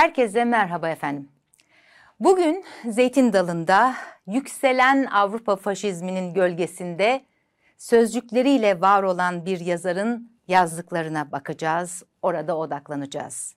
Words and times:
Herkese 0.00 0.44
merhaba 0.44 0.88
efendim. 0.88 1.28
Bugün 2.20 2.64
Zeytin 2.88 3.32
Dalı'nda 3.32 3.94
yükselen 4.26 5.04
Avrupa 5.04 5.56
faşizminin 5.56 6.34
gölgesinde 6.34 7.22
sözcükleriyle 7.78 8.80
var 8.80 9.02
olan 9.02 9.46
bir 9.46 9.60
yazarın 9.60 10.32
yazdıklarına 10.48 11.32
bakacağız, 11.32 12.02
orada 12.22 12.56
odaklanacağız. 12.56 13.54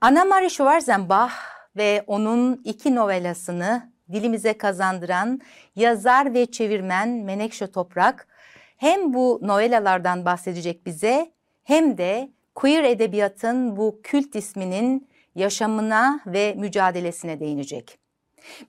Anna 0.00 0.24
Marie 0.24 0.48
Schwarzenbach 0.48 1.32
ve 1.76 2.04
onun 2.06 2.60
iki 2.64 2.94
novelasını 2.94 3.92
dilimize 4.12 4.58
kazandıran 4.58 5.40
yazar 5.76 6.34
ve 6.34 6.46
çevirmen 6.46 7.08
Menekşe 7.08 7.66
Toprak 7.66 8.28
hem 8.76 9.14
bu 9.14 9.40
novelalardan 9.42 10.24
bahsedecek 10.24 10.86
bize 10.86 11.30
hem 11.64 11.98
de 11.98 12.30
queer 12.54 12.84
edebiyatın 12.84 13.76
bu 13.76 14.00
kült 14.02 14.34
isminin 14.34 15.08
yaşamına 15.36 16.20
ve 16.26 16.54
mücadelesine 16.54 17.40
değinecek. 17.40 17.98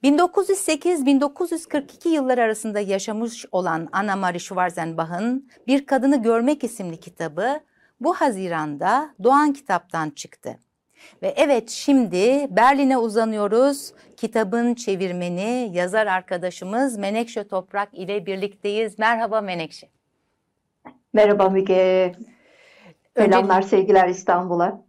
1908-1942 0.04 2.10
yılları 2.10 2.42
arasında 2.42 2.80
yaşamış 2.80 3.46
olan 3.52 3.90
Anna 3.92 4.16
Marie 4.16 4.40
Schwarzenbach'ın 4.40 5.50
Bir 5.68 5.86
Kadını 5.86 6.24
Görmek 6.24 6.64
isimli 6.64 7.00
kitabı 7.00 7.60
bu 8.00 8.14
Haziran'da 8.14 9.14
Doğan 9.24 9.54
Kitap'tan 9.54 10.10
çıktı. 10.10 10.60
Ve 11.22 11.34
evet 11.38 11.70
şimdi 11.70 12.48
Berlin'e 12.50 12.98
uzanıyoruz. 12.98 13.94
Kitabın 14.18 14.74
çevirmeni, 14.74 15.70
yazar 15.74 16.08
arkadaşımız 16.08 16.98
Menekşe 16.98 17.48
Toprak 17.48 17.90
ile 17.94 18.26
birlikteyiz. 18.26 19.00
Merhaba 19.00 19.42
Menekşe. 19.42 19.90
Merhaba 21.14 21.50
Müge. 21.50 22.12
Selamlar, 23.18 23.62
sevgiler 23.62 24.10
İstanbul'a. 24.10 24.87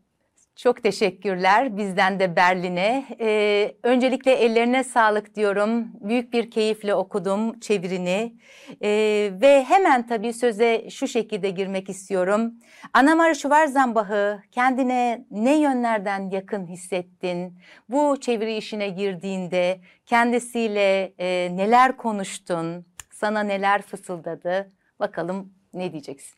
Çok 0.59 0.83
teşekkürler 0.83 1.77
bizden 1.77 2.21
de 2.21 2.37
Berlin'e. 2.37 3.05
Ee, 3.21 3.75
öncelikle 3.83 4.33
ellerine 4.33 4.85
sağlık 4.85 5.35
diyorum. 5.35 5.89
Büyük 6.01 6.33
bir 6.33 6.51
keyifle 6.51 6.95
okudum 6.95 7.61
çevirini. 7.61 8.37
Ee, 8.83 9.31
ve 9.33 9.65
hemen 9.65 10.07
tabii 10.07 10.33
söze 10.33 10.91
şu 10.91 11.09
şekilde 11.09 11.51
girmek 11.51 11.89
istiyorum. 11.89 12.55
Anna-Maria 12.93 13.35
Schwarzenbach'ı 13.35 14.43
kendine 14.51 15.27
ne 15.31 15.61
yönlerden 15.61 16.31
yakın 16.31 16.67
hissettin? 16.67 17.59
Bu 17.89 18.21
çeviri 18.21 18.57
işine 18.57 18.89
girdiğinde 18.89 19.81
kendisiyle 20.07 21.15
e, 21.19 21.57
neler 21.57 21.97
konuştun? 21.97 22.87
Sana 23.11 23.41
neler 23.41 23.83
fısıldadı? 23.83 24.73
Bakalım 25.01 25.53
ne 25.75 25.93
diyeceksin? 25.93 26.38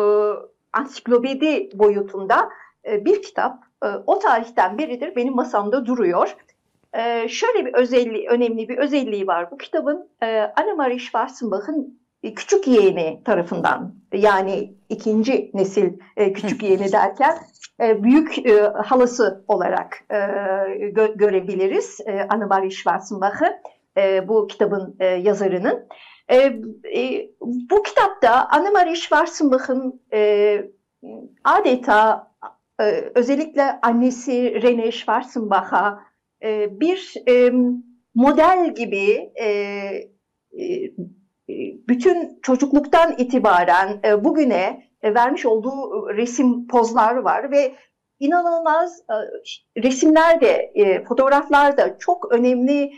ansiklopedi 0.72 1.70
boyutunda 1.74 2.48
e, 2.88 3.04
bir 3.04 3.22
kitap. 3.22 3.58
E, 3.84 3.88
o 4.06 4.18
tarihten 4.18 4.78
beridir 4.78 5.16
benim 5.16 5.34
masamda 5.34 5.86
duruyor. 5.86 6.36
Ee, 6.94 7.28
şöyle 7.28 7.66
bir 7.66 7.74
özelliği, 7.74 8.28
önemli 8.28 8.68
bir 8.68 8.78
özelliği 8.78 9.26
var. 9.26 9.50
Bu 9.50 9.58
kitabın 9.58 10.10
e, 10.22 10.40
Annemarie 10.56 10.98
Schwarzenbach'ın 10.98 12.00
küçük 12.36 12.68
yeğeni 12.68 13.22
tarafından 13.24 13.94
yani 14.12 14.74
ikinci 14.88 15.50
nesil 15.54 15.92
e, 16.16 16.32
küçük 16.32 16.62
yeğeni 16.62 16.92
derken 16.92 17.38
e, 17.80 18.02
büyük 18.02 18.46
e, 18.46 18.60
halası 18.62 19.44
olarak 19.48 19.98
e, 20.10 20.16
gö 20.88 21.14
görebiliriz 21.14 22.00
e, 22.06 22.26
Annemarie 22.28 22.70
Schwarzenbach'ı 22.70 23.58
e, 23.96 24.28
bu 24.28 24.46
kitabın 24.46 24.96
e, 25.00 25.06
yazarının. 25.06 25.88
E, 26.28 26.36
e, 26.36 27.30
bu 27.40 27.82
kitapta 27.82 28.48
Annemarie 28.48 28.96
Schwarzenbach'ın 28.96 30.00
e, 30.12 30.62
adeta 31.44 32.30
e, 32.80 32.84
özellikle 33.14 33.80
annesi 33.82 34.62
Rene 34.62 34.92
Schwarzenbach'a 34.92 36.07
e, 36.42 36.80
bir 36.80 37.14
e, 37.28 37.52
model 38.14 38.74
gibi 38.74 39.32
e, 39.40 39.48
bütün 41.88 42.40
çocukluktan 42.42 43.14
itibaren 43.18 44.00
bugüne 44.24 44.88
vermiş 45.04 45.46
olduğu 45.46 46.08
resim 46.16 46.66
pozlar 46.66 47.16
var 47.16 47.50
ve 47.50 47.74
inanılmaz 48.18 49.00
e, 49.00 49.14
resimler 49.82 50.40
de 50.40 50.72
fotoğraflar 51.08 51.76
da 51.76 51.98
çok 51.98 52.32
önemli 52.32 52.92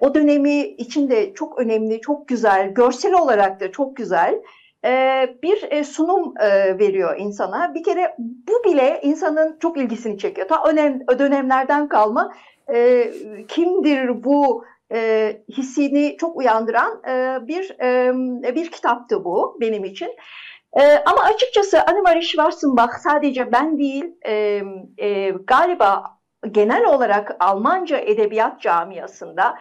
o 0.00 0.14
dönemi 0.14 0.60
içinde 0.60 1.34
çok 1.34 1.58
önemli 1.58 2.00
çok 2.00 2.28
güzel 2.28 2.68
görsel 2.68 3.14
olarak 3.14 3.60
da 3.60 3.72
çok 3.72 3.96
güzel 3.96 4.40
bir 5.42 5.72
e, 5.72 5.84
sunum 5.84 6.34
e, 6.40 6.78
veriyor 6.78 7.16
insana. 7.18 7.74
Bir 7.74 7.82
kere 7.82 8.14
bu 8.18 8.70
bile 8.70 9.00
insanın 9.02 9.58
çok 9.58 9.76
ilgisini 9.76 10.18
çekiyor. 10.18 10.48
Ta 10.48 10.64
önem, 10.64 11.00
dönemlerden 11.18 11.88
kalma 11.88 12.32
e, 12.74 13.10
kimdir 13.48 14.24
bu 14.24 14.64
e, 14.92 15.32
hissini 15.48 16.16
çok 16.16 16.36
uyandıran 16.36 17.02
bir 17.48 17.76
bir 18.54 18.70
kitaptı 18.70 19.24
bu 19.24 19.56
benim 19.60 19.84
için. 19.84 20.08
Ama 21.06 21.22
açıkçası 21.22 21.82
Annemarie 21.82 22.22
Schwarzenbach 22.22 22.92
sadece 23.02 23.52
ben 23.52 23.78
değil 23.78 24.04
galiba 25.46 26.04
genel 26.50 26.84
olarak 26.84 27.36
Almanca 27.40 27.98
edebiyat 27.98 28.60
camiasında 28.60 29.54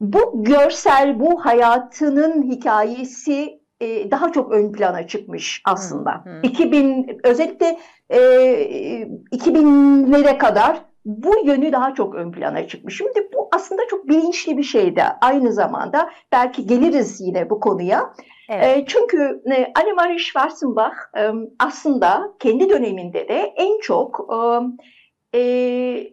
bu 0.00 0.44
görsel, 0.44 1.20
bu 1.20 1.44
hayatının 1.44 2.50
hikayesi 2.50 3.60
e, 3.80 4.10
daha 4.10 4.32
çok 4.32 4.52
ön 4.52 4.72
plana 4.72 5.06
çıkmış 5.06 5.62
aslında. 5.64 6.24
Hmm, 6.24 6.32
hmm. 6.32 6.42
2000 6.42 7.20
özellikle 7.24 7.78
e, 8.10 8.18
2000'lere 9.32 10.38
kadar 10.38 10.80
bu 11.04 11.34
yönü 11.44 11.72
daha 11.72 11.94
çok 11.94 12.14
ön 12.14 12.32
plana 12.32 12.68
çıkmış. 12.68 12.96
Şimdi 12.96 13.30
bu 13.34 13.48
aslında 13.52 13.82
çok 13.90 14.08
bilinçli 14.08 14.56
bir 14.56 14.62
şey 14.62 14.96
de 14.96 15.04
aynı 15.20 15.52
zamanda 15.52 16.10
belki 16.32 16.66
geliriz 16.66 17.20
yine 17.20 17.50
bu 17.50 17.60
konuya. 17.60 18.14
Evet. 18.48 18.78
E, 18.78 18.84
çünkü 18.86 19.42
e, 19.56 19.72
Annemarie 19.80 20.18
Schwarzenbach 20.18 20.96
e, 21.18 21.30
aslında 21.58 22.32
kendi 22.38 22.70
döneminde 22.70 23.28
de 23.28 23.54
en 23.56 23.80
çok 23.80 24.28
e, 25.34 25.38
e, 25.38 26.12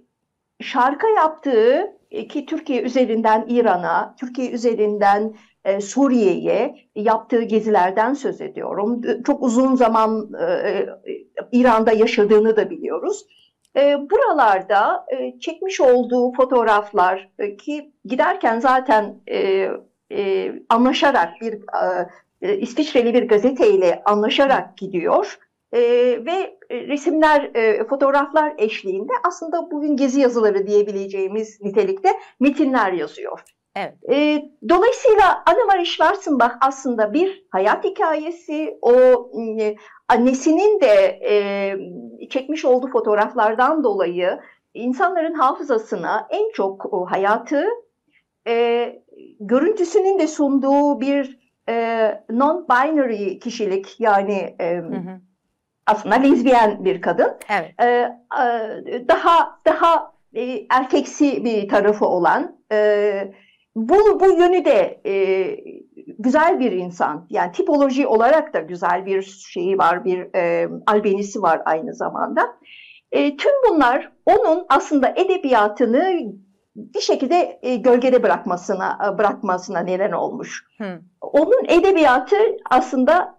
şarkı 0.61 1.07
yaptığı 1.07 1.79
e, 1.81 1.96
ki 2.30 2.45
Türkiye 2.45 2.81
üzerinden 2.81 3.45
İran'a, 3.50 4.15
Türkiye 4.19 4.51
üzerinden 4.51 5.36
e, 5.65 5.81
Suriye'ye 5.81 6.75
yaptığı 6.95 7.42
gezilerden 7.42 8.13
söz 8.13 8.42
ediyorum. 8.42 9.01
Çok 9.25 9.44
uzun 9.44 9.75
zaman 9.75 10.30
e, 10.42 10.45
e 10.45 10.88
İran'da 11.51 11.92
yaşadığını 11.92 12.57
da 12.57 12.69
biliyoruz. 12.69 13.25
E, 13.75 13.98
buralarda 14.09 15.06
e, 15.18 15.39
çekmiş 15.39 15.81
olduğu 15.81 16.33
fotoğraflar 16.33 17.30
e, 17.39 17.57
ki 17.57 17.92
giderken 18.06 18.59
zaten 18.59 19.15
e, 19.31 19.69
e, 20.12 20.54
anlaşarak 20.69 21.42
bir 21.42 21.54
e, 21.54 22.07
e, 22.42 22.57
İsviçreli 22.57 23.13
bir 23.13 23.27
gazeteyle 23.27 24.01
anlaşarak 24.06 24.77
gidiyor. 24.77 25.38
E, 25.73 25.79
ve 26.25 26.57
resimler, 26.71 27.51
e, 27.55 27.87
fotoğraflar 27.87 28.53
eşliğinde 28.57 29.13
aslında 29.27 29.71
bugün 29.71 29.95
gezi 29.95 30.19
yazıları 30.19 30.67
diyebileceğimiz 30.67 31.61
nitelikte 31.61 32.09
metinler 32.39 32.91
yazıyor. 32.91 33.39
Evet. 33.75 33.93
E, 34.09 34.45
dolayısıyla 34.69 35.43
Annemarie 35.45 35.85
Schwarzenbach 35.85 36.53
aslında 36.61 37.13
bir 37.13 37.45
hayat 37.49 37.83
hikayesi, 37.83 38.77
o 38.81 38.91
e, 39.59 39.75
annesinin 40.07 40.81
de 40.81 41.19
e, 41.29 41.75
çekmiş 42.29 42.65
olduğu 42.65 42.87
fotoğraflardan 42.87 43.83
dolayı 43.83 44.39
insanların 44.73 45.33
hafızasına 45.33 46.27
en 46.29 46.51
çok 46.51 46.93
o 46.93 47.05
hayatı, 47.05 47.65
e, 48.47 48.95
görüntüsünün 49.39 50.19
de 50.19 50.27
sunduğu 50.27 51.01
bir 51.01 51.39
e, 51.69 51.73
non-binary 52.29 53.39
kişilik 53.39 53.99
yani 53.99 54.55
e, 54.59 54.75
hı 54.75 54.81
hı. 54.81 55.26
Aslında 55.87 56.15
lezbiyen 56.15 56.85
bir 56.85 57.01
kadın. 57.01 57.37
Evet. 57.49 57.73
E, 57.81 57.85
e, 57.85 59.07
daha 59.07 59.59
daha 59.65 60.11
e, 60.33 60.65
erkeksi 60.69 61.45
bir 61.45 61.69
tarafı 61.69 62.05
olan 62.05 62.57
e, 62.71 63.31
bu, 63.75 64.19
bu 64.19 64.31
yönü 64.31 64.65
de 64.65 65.01
e, 65.05 65.13
güzel 66.19 66.59
bir 66.59 66.71
insan. 66.71 67.27
Yani 67.29 67.51
tipoloji 67.51 68.07
olarak 68.07 68.53
da 68.53 68.59
güzel 68.59 69.05
bir 69.05 69.21
şeyi 69.21 69.77
var, 69.77 70.05
bir 70.05 70.35
e, 70.35 70.69
albenisi 70.87 71.41
var 71.41 71.61
aynı 71.65 71.93
zamanda. 71.93 72.41
E, 73.11 73.37
tüm 73.37 73.51
bunlar 73.69 74.11
onun 74.25 74.65
aslında 74.69 75.13
edebiyatını 75.15 76.19
bir 76.75 76.99
şekilde 76.99 77.59
e, 77.61 77.75
gölgede 77.75 78.23
bırakmasına 78.23 78.97
e, 79.07 79.17
bırakmasına 79.17 79.79
neden 79.79 80.11
olmuş. 80.11 80.65
Hı. 80.77 81.01
Onun 81.21 81.65
edebiyatı 81.67 82.35
aslında 82.69 83.36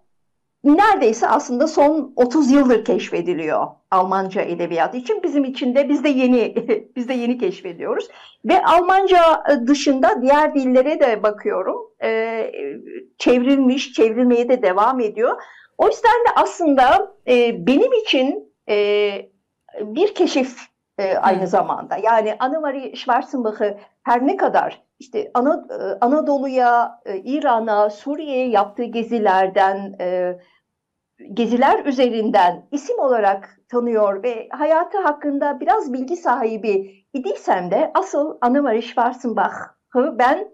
neredeyse 0.64 1.28
aslında 1.28 1.66
son 1.66 2.12
30 2.16 2.50
yıldır 2.50 2.84
keşfediliyor 2.84 3.66
Almanca 3.90 4.42
edebiyatı 4.42 4.96
için. 4.96 5.22
Bizim 5.22 5.44
için 5.44 5.74
de 5.74 5.88
biz 5.88 6.04
de 6.04 6.08
yeni 6.08 6.54
biz 6.96 7.08
de 7.08 7.14
yeni 7.14 7.38
keşfediyoruz. 7.38 8.08
Ve 8.44 8.64
Almanca 8.64 9.44
dışında 9.66 10.22
diğer 10.22 10.54
dillere 10.54 11.00
de 11.00 11.22
bakıyorum. 11.22 11.76
Ee, 12.02 12.52
çevrilmiş, 13.18 13.92
çevrilmeye 13.92 14.48
de 14.48 14.62
devam 14.62 15.00
ediyor. 15.00 15.42
O 15.78 15.86
yüzden 15.86 16.24
de 16.26 16.30
aslında 16.36 17.16
e, 17.28 17.66
benim 17.66 17.92
için 17.92 18.52
e, 18.68 19.10
bir 19.80 20.14
keşif 20.14 20.58
e, 20.98 21.16
aynı 21.16 21.46
zamanda. 21.46 21.96
Yani 21.96 22.36
Anne-Marie 22.38 22.96
Schwarzenbach'ı 22.96 23.78
her 24.08 24.26
ne 24.26 24.36
kadar 24.36 24.82
işte 24.98 25.18
e, 25.18 25.32
Anadolu'ya, 26.00 27.00
e, 27.06 27.18
İran'a, 27.18 27.90
Suriye'ye 27.90 28.48
yaptığı 28.48 28.84
gezilerden, 28.84 29.96
e, 30.00 30.38
geziler 31.32 31.84
üzerinden 31.84 32.66
isim 32.72 32.98
olarak 32.98 33.60
tanıyor 33.68 34.22
ve 34.22 34.48
hayatı 34.50 34.98
hakkında 34.98 35.60
biraz 35.60 35.92
bilgi 35.92 36.16
sahibi 36.16 37.04
idiysem 37.12 37.70
de 37.70 37.90
asıl 37.94 38.38
Anne-Marie 38.40 38.82
Schwarzenbach'ı 38.82 40.18
ben 40.18 40.48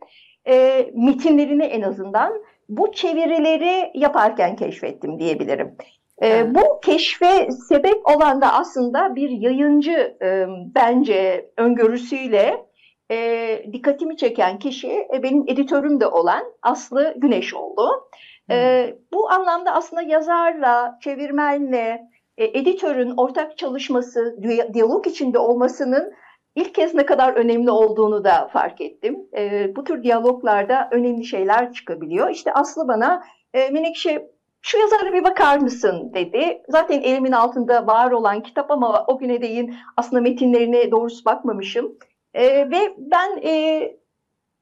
e, 0.48 0.86
metinlerini 0.94 1.64
en 1.64 1.82
azından 1.82 2.32
bu 2.68 2.92
çevirileri 2.92 3.90
yaparken 3.94 4.56
keşfettim 4.56 5.18
diyebilirim. 5.18 5.76
E, 6.22 6.54
bu 6.54 6.80
keşfe 6.80 7.48
sebep 7.68 8.08
olan 8.16 8.40
da 8.40 8.52
aslında 8.52 9.14
bir 9.14 9.30
yayıncı 9.30 10.16
e, 10.22 10.46
bence 10.74 11.50
öngörüsüyle 11.56 12.64
e, 13.10 13.66
dikkatimi 13.72 14.16
çeken 14.16 14.58
kişi 14.58 15.08
e, 15.14 15.22
benim 15.22 15.44
editörüm 15.48 16.00
de 16.00 16.06
olan 16.06 16.44
Aslı 16.62 17.14
Güneş 17.16 17.54
oldu. 17.54 18.08
E, 18.50 18.96
bu 19.12 19.30
anlamda 19.30 19.74
aslında 19.74 20.02
yazarla, 20.02 20.98
çevirmenle, 21.00 22.08
e, 22.38 22.44
editörün 22.44 23.14
ortak 23.16 23.58
çalışması, 23.58 24.36
diyalog 24.74 25.06
içinde 25.06 25.38
olmasının 25.38 26.12
ilk 26.54 26.74
kez 26.74 26.94
ne 26.94 27.06
kadar 27.06 27.32
önemli 27.32 27.70
olduğunu 27.70 28.24
da 28.24 28.48
fark 28.52 28.80
ettim. 28.80 29.18
E, 29.36 29.72
bu 29.76 29.84
tür 29.84 30.02
diyaloglarda 30.02 30.88
önemli 30.90 31.24
şeyler 31.24 31.72
çıkabiliyor. 31.72 32.30
İşte 32.30 32.52
Aslı 32.52 32.88
bana 32.88 33.24
e, 33.54 33.70
Menekşe 33.70 34.30
şu 34.62 34.78
yazara 34.78 35.12
bir 35.12 35.24
bakar 35.24 35.58
mısın 35.58 36.10
dedi. 36.14 36.62
Zaten 36.68 37.00
elimin 37.00 37.32
altında 37.32 37.86
var 37.86 38.10
olan 38.10 38.42
kitap 38.42 38.70
ama 38.70 39.04
o 39.06 39.18
güne 39.18 39.42
değin 39.42 39.74
aslında 39.96 40.22
metinlerine 40.22 40.90
doğrusu 40.90 41.24
bakmamışım. 41.24 41.98
E, 42.34 42.70
ve 42.70 42.94
ben 42.98 43.36
e, 43.44 43.96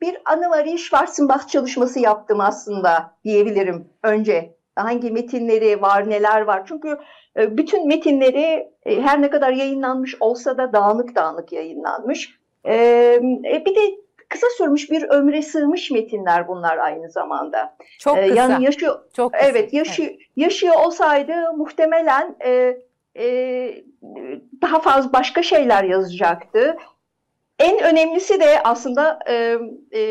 bir 0.00 0.16
Anne-Marie 0.24 0.78
Schwarzenbach 0.78 1.48
çalışması 1.48 2.00
yaptım 2.00 2.40
aslında 2.40 3.14
diyebilirim 3.24 3.88
önce. 4.02 4.54
Hangi 4.76 5.10
metinleri 5.10 5.82
var, 5.82 6.10
neler 6.10 6.40
var. 6.40 6.62
Çünkü 6.68 6.98
e, 7.36 7.56
bütün 7.56 7.88
metinleri 7.88 8.72
e, 8.86 9.00
her 9.00 9.22
ne 9.22 9.30
kadar 9.30 9.52
yayınlanmış 9.52 10.16
olsa 10.20 10.58
da 10.58 10.72
dağınık 10.72 11.14
dağınık 11.14 11.52
yayınlanmış. 11.52 12.38
E, 12.66 13.18
bir 13.66 13.74
de 13.74 13.80
kısa 14.28 14.46
sürmüş 14.56 14.90
bir 14.90 15.02
ömre 15.02 15.42
sığmış 15.42 15.90
metinler 15.90 16.48
bunlar 16.48 16.78
aynı 16.78 17.10
zamanda. 17.10 17.76
Çok 17.98 18.16
kısa. 18.16 18.34
Yani 18.34 18.64
yaşı, 18.64 18.86
Çok 19.16 19.32
kısa. 19.32 19.46
Evet, 19.46 19.72
yaşı, 19.72 20.02
evet. 20.02 20.18
yaşıyor 20.36 20.74
olsaydı 20.86 21.52
muhtemelen 21.56 22.36
e, 22.44 22.78
e, 23.18 23.84
daha 24.62 24.80
fazla 24.80 25.12
başka 25.12 25.42
şeyler 25.42 25.84
yazacaktı. 25.84 26.76
En 27.58 27.82
önemlisi 27.82 28.40
de 28.40 28.62
aslında 28.64 29.18
e, 29.28 29.58
e, 29.98 30.02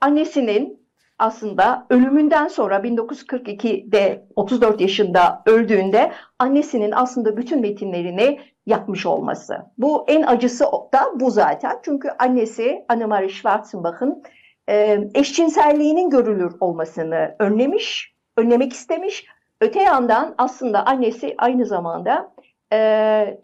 annesinin 0.00 0.88
aslında 1.18 1.86
ölümünden 1.90 2.48
sonra 2.48 2.76
1942'de 2.76 4.26
34 4.36 4.80
yaşında 4.80 5.42
öldüğünde 5.46 6.12
annesinin 6.38 6.92
aslında 6.92 7.36
bütün 7.36 7.60
metinlerini 7.60 8.40
yakmış 8.66 9.06
olması. 9.06 9.56
Bu 9.78 10.04
en 10.08 10.22
acısı 10.22 10.64
da 10.64 11.00
bu 11.14 11.30
zaten. 11.30 11.78
Çünkü 11.82 12.08
annesi 12.18 12.84
Annemarie 12.88 13.28
Schwarzenbach'ın 13.28 14.22
e, 14.68 14.98
eşcinselliğinin 15.14 16.10
görülür 16.10 16.54
olmasını 16.60 17.36
önlemiş, 17.38 18.14
önlemek 18.36 18.72
istemiş. 18.72 19.26
Öte 19.60 19.82
yandan 19.82 20.34
aslında 20.38 20.86
annesi 20.86 21.34
aynı 21.38 21.66
zamanda 21.66 22.32
e, 22.72 23.40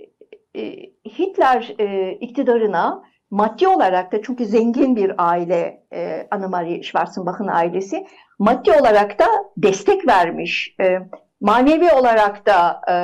Hitler 1.19 1.75
e, 1.79 2.13
iktidarına 2.13 3.03
maddi 3.31 3.69
olarak 3.69 4.13
da 4.13 4.23
çünkü 4.23 4.47
zengin 4.47 4.97
bir 4.97 5.13
aile 5.19 5.83
e, 5.93 6.27
Anne-Marie 6.31 6.83
Schwarzenbach'ın 6.83 7.49
ailesi 7.49 8.07
maddi 8.39 8.73
olarak 8.73 9.19
da 9.19 9.27
destek 9.57 10.09
vermiş. 10.09 10.75
E, 10.81 10.99
manevi 11.41 11.93
olarak 11.93 12.47
da 12.47 12.81
e, 12.91 12.95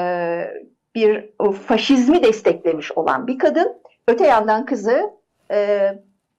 bir 0.95 1.31
faşizmi 1.67 2.23
desteklemiş 2.23 2.93
olan 2.93 3.27
bir 3.27 3.39
kadın. 3.39 3.83
Öte 4.09 4.27
yandan 4.27 4.67
kızı 4.67 5.11
e, 5.51 5.89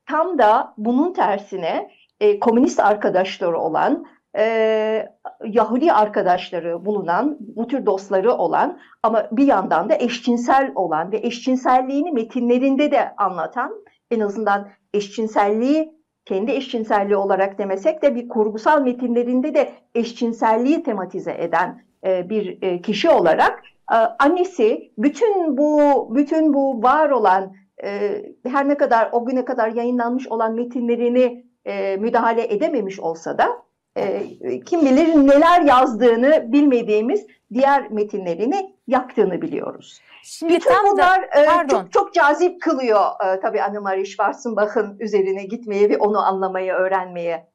tam 0.06 0.38
da 0.38 0.74
bunun 0.78 1.14
tersine 1.14 1.90
e, 2.20 2.40
komünist 2.40 2.80
arkadaşları 2.80 3.60
olan 3.60 4.06
e, 4.38 5.10
Yahudi 5.46 5.94
arkadaşları 5.94 6.86
bulunan, 6.86 7.38
bu 7.40 7.68
tür 7.68 7.86
dostları 7.86 8.34
olan 8.34 8.80
ama 9.04 9.28
bir 9.32 9.46
yandan 9.46 9.90
da 9.90 9.96
eşcinsel 9.96 10.72
olan 10.76 11.12
ve 11.12 11.18
eşcinselliğini 11.18 12.12
metinlerinde 12.12 12.92
de 12.92 13.16
anlatan, 13.18 13.72
en 14.12 14.20
azından 14.20 14.70
eşcinselliği 14.94 16.02
kendi 16.26 16.52
eşcinselliği 16.52 17.18
olarak 17.18 17.58
demesek 17.58 18.02
de 18.02 18.16
bir 18.16 18.28
kurgusal 18.28 18.82
metinlerinde 18.82 19.54
de 19.54 19.72
eşcinselliği 19.96 20.84
tematize 20.84 21.36
eden 21.40 21.84
e, 22.06 22.30
bir 22.30 22.62
e, 22.62 22.82
kişi 22.82 23.10
olarak 23.10 23.64
e, 23.92 23.96
annesi 23.96 24.92
bütün 24.98 25.58
bu 25.58 26.08
bütün 26.16 26.54
bu 26.54 26.84
var 26.84 27.10
olan 27.10 27.54
e, 27.84 28.22
her 28.48 28.68
ne 28.68 28.78
kadar 28.78 29.10
o 29.12 29.26
güne 29.26 29.46
kadar 29.46 29.70
yayınlanmış 29.70 30.28
olan 30.28 30.54
metinlerini 30.54 31.46
e, 31.66 31.98
müdahale 31.98 32.54
edememiş 32.54 33.00
olsa 33.00 33.38
da 33.38 33.48
e, 33.96 34.24
kim 34.66 34.82
bilir 34.82 35.16
neler 35.16 35.62
yazdığını 35.62 36.52
bilmediğimiz 36.52 37.28
diğer 37.54 37.92
metinlerini 37.92 38.76
yaktığını 38.88 39.42
biliyoruz. 39.42 40.02
Şimdi 40.24 40.54
Bütün 40.54 40.70
tam 40.70 40.86
bunlar 40.86 41.22
da, 41.22 41.64
e, 41.64 41.68
çok, 41.68 41.92
çok 41.92 42.14
cazip 42.14 42.62
kılıyor 42.62 43.06
e, 43.26 43.40
tabii 43.40 43.62
Anne-Marie 43.62 44.06
Schwarzenbach'ın 44.06 45.00
üzerine 45.00 45.44
gitmeye 45.44 45.90
ve 45.90 45.98
onu 45.98 46.20
anlamayı, 46.20 46.74
öğrenmeye. 46.74 47.52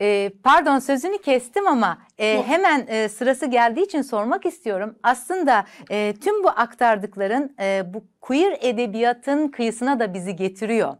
E, 0.00 0.30
pardon 0.44 0.78
sözünü 0.78 1.18
kestim 1.18 1.66
ama 1.66 1.98
e, 2.18 2.42
hemen 2.46 2.86
e, 2.88 3.08
sırası 3.08 3.46
geldiği 3.46 3.82
için 3.82 4.02
sormak 4.02 4.46
istiyorum. 4.46 4.94
Aslında 5.02 5.64
e, 5.90 6.14
tüm 6.24 6.44
bu 6.44 6.48
aktardıkların 6.48 7.56
e, 7.60 7.82
bu 7.94 8.04
queer 8.20 8.58
edebiyatın 8.60 9.48
kıyısına 9.48 10.00
da 10.00 10.14
bizi 10.14 10.36
getiriyor. 10.36 10.94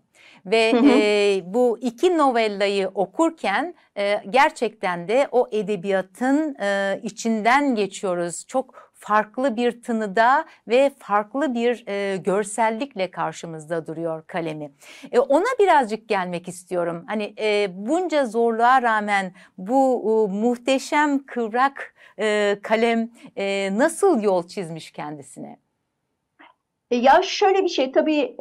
Ve 0.50 0.73
hı 0.73 0.76
hı. 0.76 0.88
E, 0.88 1.43
bu 1.45 1.78
iki 1.81 2.19
novellayı 2.19 2.88
okurken 2.88 3.75
e, 3.97 4.23
gerçekten 4.31 5.09
de 5.09 5.28
o 5.33 5.49
edebiyatın 5.52 6.57
e, 6.61 7.00
içinden 7.02 7.75
geçiyoruz. 7.75 8.47
Çok 8.47 8.88
farklı 8.99 9.57
bir 9.57 9.83
tınıda 9.83 10.45
ve 10.69 10.90
farklı 10.99 11.55
bir 11.55 11.85
e, 11.88 12.17
görsellikle 12.17 13.11
karşımızda 13.11 13.87
duruyor 13.87 14.26
kalemi. 14.26 14.73
E, 15.12 15.19
ona 15.19 15.59
birazcık 15.59 16.09
gelmek 16.09 16.49
istiyorum. 16.49 17.05
Hani 17.07 17.35
e, 17.38 17.69
bunca 17.71 18.26
zorluğa 18.26 18.83
rağmen 18.83 19.33
bu 19.59 20.02
e, 20.02 20.33
muhteşem 20.33 21.26
kıvrak 21.26 21.95
e, 22.19 22.59
kalem 22.62 23.11
e, 23.37 23.71
nasıl 23.78 24.23
yol 24.23 24.49
çizmiş 24.49 24.90
kendisine? 24.90 25.59
E, 26.90 26.97
ya 26.97 27.23
şöyle 27.23 27.64
bir 27.64 27.68
şey 27.68 27.92
tabii 27.92 28.37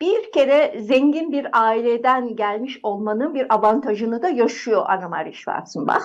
bir 0.00 0.32
kere 0.32 0.80
zengin 0.80 1.32
bir 1.32 1.46
aileden 1.52 2.36
gelmiş 2.36 2.80
olmanın 2.82 3.34
bir 3.34 3.54
avantajını 3.54 4.22
da 4.22 4.28
yaşıyor 4.28 4.82
Anne-Marie 4.86 5.32
Schwarzenbach. 5.32 6.04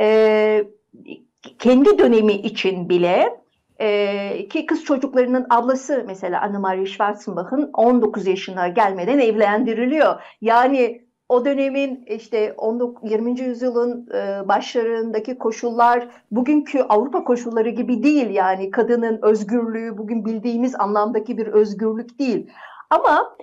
E, 0.00 0.64
kendi 1.58 1.98
dönemi 1.98 2.32
için 2.32 2.88
bile 2.88 3.38
ki 4.50 4.66
kız 4.66 4.84
çocuklarının 4.84 5.46
ablası 5.50 6.04
mesela 6.06 6.40
Anne-Marie 6.40 6.86
Schwarzenbach'ın 6.86 7.70
19 7.72 8.26
yaşına 8.26 8.68
gelmeden 8.68 9.18
evlendiriliyor. 9.18 10.22
Yani 10.40 11.07
o 11.28 11.44
dönemin 11.44 12.04
işte 12.06 12.54
19, 12.56 13.10
20. 13.10 13.40
yüzyılın 13.40 14.08
e, 14.14 14.48
başlarındaki 14.48 15.38
koşullar 15.38 16.08
bugünkü 16.30 16.80
Avrupa 16.80 17.24
koşulları 17.24 17.68
gibi 17.68 18.02
değil 18.02 18.30
yani 18.30 18.70
kadının 18.70 19.18
özgürlüğü 19.22 19.98
bugün 19.98 20.24
bildiğimiz 20.24 20.74
anlamdaki 20.74 21.38
bir 21.38 21.46
özgürlük 21.46 22.18
değil. 22.18 22.50
Ama 22.90 23.36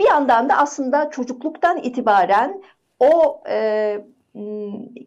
bir 0.00 0.08
yandan 0.08 0.48
da 0.48 0.56
aslında 0.56 1.10
çocukluktan 1.10 1.78
itibaren 1.78 2.62
o 2.98 3.42
e, 3.48 4.04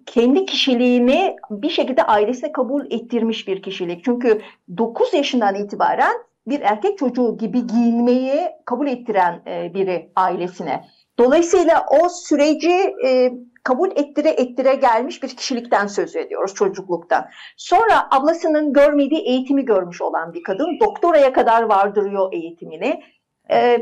kendi 0.06 0.46
kişiliğini 0.46 1.36
bir 1.50 1.70
şekilde 1.70 2.04
ailesine 2.04 2.52
kabul 2.52 2.92
ettirmiş 2.92 3.48
bir 3.48 3.62
kişilik. 3.62 4.04
Çünkü 4.06 4.42
9 4.78 5.14
yaşından 5.14 5.56
itibaren 5.56 6.16
bir 6.48 6.62
erkek 6.62 6.98
çocuğu 6.98 7.38
gibi 7.38 7.68
giyinmeyi 7.68 8.42
kabul 8.66 8.88
ettiren 8.88 9.42
e, 9.48 9.74
biri 9.74 10.12
ailesine. 10.16 10.86
Dolayısıyla 11.20 11.86
o 12.02 12.10
süreci 12.10 12.96
e, 13.06 13.32
kabul 13.64 13.92
ettire 13.92 14.30
ettire 14.30 14.76
gelmiş 14.76 15.24
bir 15.24 15.30
kişilikten 15.30 15.88
söz 15.88 16.16
ediyoruz 16.16 16.54
çocukluktan. 16.54 17.26
Sonra 17.58 18.08
ablasının 18.12 18.74
görmediği 18.74 19.22
eğitimi 19.22 19.66
görmüş 19.66 20.02
olan 20.02 20.34
bir 20.34 20.44
kadın 20.44 20.80
doktoraya 20.80 21.34
kadar 21.34 21.64
vardırıyor 21.64 22.34
eğitimini. 22.34 23.04
E, 23.52 23.82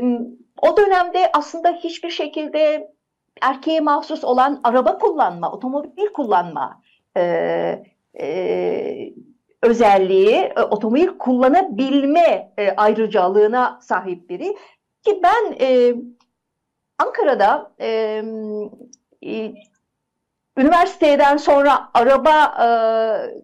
o 0.62 0.76
dönemde 0.76 1.30
aslında 1.32 1.72
hiçbir 1.72 2.10
şekilde 2.10 2.90
erkeğe 3.42 3.80
mahsus 3.80 4.24
olan 4.24 4.60
araba 4.64 4.98
kullanma, 4.98 5.52
otomobil 5.52 6.06
kullanma 6.14 6.82
e, 7.16 7.22
e, 8.20 9.14
özelliği, 9.62 10.34
e, 10.36 10.62
otomobil 10.62 11.08
kullanabilme 11.18 12.52
e, 12.58 12.70
ayrıcalığına 12.70 13.78
sahip 13.82 14.30
biri. 14.30 14.56
Ki 15.04 15.20
ben 15.22 15.56
e, 15.60 15.94
Ankara'da 16.98 17.72
e, 17.80 17.88
e, 19.22 19.52
üniversiteden 20.56 21.36
sonra 21.36 21.90
araba 21.94 22.54
e, 22.64 22.68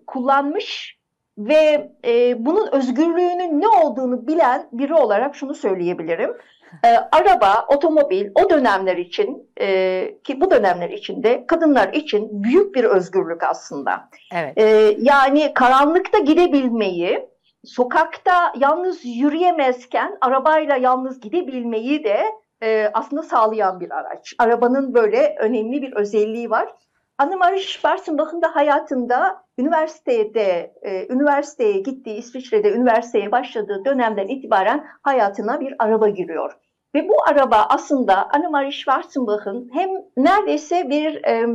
kullanmış 0.06 1.00
ve 1.38 1.90
e, 2.04 2.44
bunun 2.46 2.68
özgürlüğünün 2.72 3.60
ne 3.60 3.68
olduğunu 3.68 4.26
bilen 4.26 4.68
biri 4.72 4.94
olarak 4.94 5.36
şunu 5.36 5.54
söyleyebilirim. 5.54 6.36
E, 6.84 6.88
araba, 7.12 7.66
otomobil 7.68 8.30
o 8.34 8.50
dönemler 8.50 8.96
için 8.96 9.50
e, 9.60 10.18
ki 10.24 10.40
bu 10.40 10.50
dönemler 10.50 10.90
içinde 10.90 11.46
kadınlar 11.46 11.92
için 11.92 12.42
büyük 12.42 12.74
bir 12.74 12.84
özgürlük 12.84 13.42
aslında. 13.42 14.08
Evet. 14.34 14.58
E, 14.58 14.96
yani 14.98 15.54
karanlıkta 15.54 16.18
gidebilmeyi, 16.18 17.28
sokakta 17.64 18.52
yalnız 18.58 19.04
yürüyemezken 19.04 20.18
arabayla 20.20 20.76
yalnız 20.76 21.20
gidebilmeyi 21.20 22.04
de 22.04 22.24
e, 22.62 22.90
aslında 22.94 23.22
sağlayan 23.22 23.80
bir 23.80 23.90
araç. 23.90 24.34
Arabanın 24.38 24.94
böyle 24.94 25.36
önemli 25.40 25.82
bir 25.82 25.92
özelliği 25.92 26.50
var. 26.50 26.68
Annemarie 27.18 27.58
Schwarzenbach'ın 27.58 28.42
da 28.42 28.56
hayatında 28.56 29.44
üniversitede, 29.58 30.74
e, 30.82 31.06
üniversiteye 31.12 31.80
gittiği, 31.80 32.16
İsviçre'de 32.16 32.72
üniversiteye 32.72 33.32
başladığı 33.32 33.84
dönemden 33.84 34.28
itibaren 34.28 34.86
hayatına 35.02 35.60
bir 35.60 35.74
araba 35.78 36.08
giriyor. 36.08 36.52
Ve 36.94 37.08
bu 37.08 37.14
araba 37.28 37.66
aslında 37.68 38.28
Annemarie 38.30 38.72
Schwarzenbach'ın 38.72 39.70
hem 39.72 39.90
neredeyse 40.16 40.88
bir 40.90 41.24
e, 41.24 41.46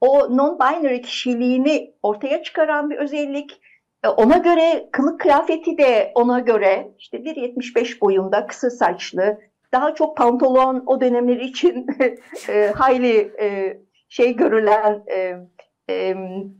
o 0.00 0.18
non-binary 0.18 1.02
kişiliğini 1.02 1.94
ortaya 2.02 2.42
çıkaran 2.42 2.90
bir 2.90 2.96
özellik, 2.96 3.60
e, 4.04 4.08
ona 4.08 4.36
göre 4.36 4.88
kılık 4.92 5.20
kıyafeti 5.20 5.78
de 5.78 6.12
ona 6.14 6.40
göre 6.40 6.94
işte 6.98 7.18
1.75 7.18 8.00
boyunda 8.00 8.46
kısa 8.46 8.70
saçlı, 8.70 9.38
daha 9.72 9.94
çok 9.94 10.16
pantolon 10.16 10.82
o 10.86 11.00
dönemler 11.00 11.36
için 11.36 11.86
e, 12.48 12.72
hayli 12.76 13.32
e, 13.40 13.78
şey 14.08 14.36
görülen 14.36 15.02
e, 15.10 15.36
e, 15.90 16.16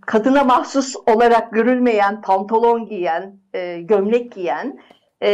kadına 0.07 0.45
mahsus 0.45 0.97
olarak 0.97 1.53
görülmeyen 1.53 2.23
pantolon 2.23 2.87
giyen, 2.87 3.37
e, 3.55 3.81
gömlek 3.81 4.33
giyen 4.33 4.81
e, 5.23 5.31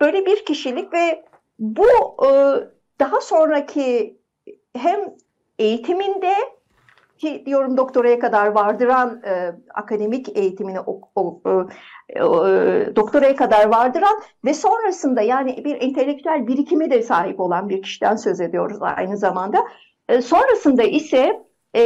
böyle 0.00 0.26
bir 0.26 0.44
kişilik 0.44 0.92
ve 0.92 1.24
bu 1.58 1.86
e, 2.26 2.30
daha 3.00 3.20
sonraki 3.20 4.18
hem 4.76 5.00
eğitiminde 5.58 6.34
ki 7.24 7.42
diyorum 7.46 7.76
doktoraya 7.76 8.18
kadar 8.18 8.46
vardıran 8.46 9.22
e, 9.26 9.52
akademik 9.74 10.36
eğitimini 10.38 10.80
o, 10.80 11.00
o, 11.14 11.40
e, 11.46 11.50
e, 12.20 12.26
doktoraya 12.96 13.36
kadar 13.36 13.66
vardıran 13.66 14.14
ve 14.44 14.54
sonrasında 14.54 15.22
yani 15.22 15.64
bir 15.64 15.82
entelektüel 15.82 16.46
birikimi 16.46 16.90
de 16.90 17.02
sahip 17.02 17.40
olan 17.40 17.68
bir 17.68 17.82
kişiden 17.82 18.16
söz 18.16 18.40
ediyoruz 18.40 18.78
aynı 18.80 19.16
zamanda. 19.16 19.64
E, 20.08 20.22
sonrasında 20.22 20.82
ise 20.82 21.42
e, 21.76 21.82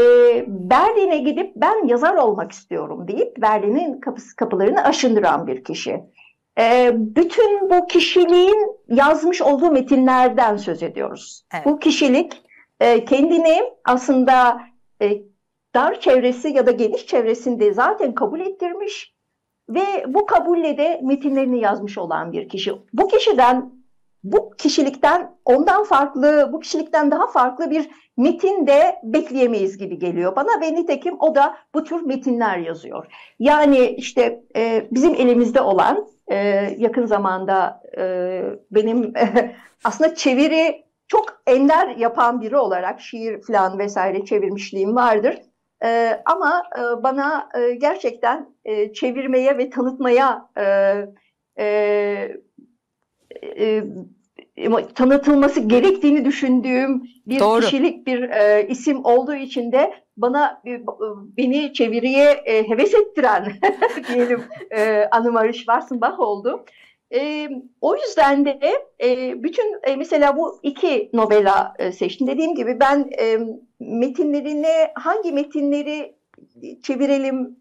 Berlin'e 0.47 1.19
gidip 1.19 1.53
ben 1.57 1.87
yazar 1.87 2.15
olmak 2.15 2.53
istiyorum 2.53 3.09
deyip 3.09 3.43
Berlin'in 3.43 4.01
kapısı, 4.01 4.37
kapılarını 4.37 4.85
aşındıran 4.85 5.47
bir 5.47 5.65
kişi. 5.65 6.01
E, 6.59 6.93
bütün 6.95 7.71
bu 7.71 7.87
kişiliğin 7.87 8.77
yazmış 8.89 9.43
olduğu 9.43 9.71
metinlerden 9.71 10.57
söz 10.57 10.83
ediyoruz. 10.83 11.45
Evet. 11.55 11.67
Bu 11.67 11.79
kişilik 11.79 12.43
e, 12.81 13.05
kendini 13.05 13.63
aslında 13.85 14.61
e, 15.03 15.23
dar 15.75 16.01
çevresi 16.01 16.49
ya 16.49 16.67
da 16.67 16.71
geniş 16.71 17.07
çevresinde 17.07 17.73
zaten 17.73 18.15
kabul 18.15 18.41
ettirmiş 18.41 19.15
ve 19.69 20.05
bu 20.09 20.27
kabulle 20.27 20.79
de 20.79 21.01
metinlerini 21.03 21.61
yazmış 21.61 21.99
olan 21.99 22.33
bir 22.33 22.49
kişi. 22.49 22.73
Bu 22.93 23.09
kişiden, 23.09 23.73
bu 24.25 24.51
kişilikten 24.59 25.37
ondan 25.45 25.85
farklı, 25.85 26.51
bu 26.53 26.61
kişilikten 26.61 27.11
daha 27.11 27.27
farklı 27.27 27.71
bir 27.71 27.89
metin 28.17 28.67
de 28.67 28.97
bekleyemeyiz 29.03 29.79
gibi 29.79 29.99
geliyor 29.99 30.37
bana 30.37 30.61
ve 30.61 30.75
nitekim 30.75 31.17
o 31.21 31.35
da 31.35 31.57
bu 31.75 31.85
tür 31.85 32.03
metinler 32.03 32.59
yazıyor. 32.59 33.07
Yani 33.39 33.89
işte 33.89 34.43
e, 34.57 34.89
bizim 34.91 35.15
elimizde 35.15 35.61
olan 35.61 36.07
e, 36.31 36.37
yakın 36.79 37.07
zamanda 37.07 37.83
e, 37.99 38.43
benim 38.71 39.17
e, 39.17 39.57
aslında 39.85 40.15
çeviri 40.15 40.88
çok 41.09 41.43
ender 41.47 41.89
yapan 41.89 42.41
biri 42.41 42.57
olarak 42.57 43.01
şiir 43.01 43.43
falan 43.43 43.79
vesaire 43.79 44.25
çevirmişliğim 44.25 44.97
vardır. 44.97 45.39
E, 45.85 46.21
ama 46.25 46.63
e, 46.79 47.03
bana 47.03 47.49
e, 47.59 47.75
gerçekten 47.75 48.49
e, 48.65 48.93
çevirmeye 48.93 49.59
ve 49.59 49.71
tanıtmaya 49.71 50.49
e, 50.59 50.65
e, 51.59 51.65
e, 53.47 53.83
tanıtılması 54.95 55.61
gerektiğini 55.61 56.25
düşündüğüm 56.25 57.03
bir 57.27 57.41
Doğru. 57.41 57.61
kişilik 57.61 58.07
bir 58.07 58.23
e, 58.23 58.67
isim 58.69 59.05
olduğu 59.05 59.35
için 59.35 59.73
de 59.73 59.93
bana 60.17 60.63
e, 60.67 60.81
beni 61.37 61.73
çeviriye 61.73 62.31
e, 62.31 62.69
heves 62.69 62.95
ettiren 62.95 63.53
diyelim 64.09 64.43
e, 64.71 65.09
Annemarie 65.11 65.53
Schwarzenbach 65.53 66.21
oldu. 66.21 66.65
E, 67.15 67.49
o 67.81 67.97
yüzden 67.97 68.45
de 68.45 68.61
e, 69.03 69.43
bütün 69.43 69.81
e, 69.83 69.97
mesela 69.97 70.37
bu 70.37 70.61
iki 70.63 71.11
novela 71.13 71.75
e, 71.79 71.93
seçtim. 71.93 72.27
Dediğim 72.27 72.55
gibi 72.55 72.81
ben 72.81 73.11
e, 73.21 73.39
metinlerine 73.81 74.93
hangi 74.95 75.33
metinleri 75.33 76.19
çevirelim, 76.83 77.57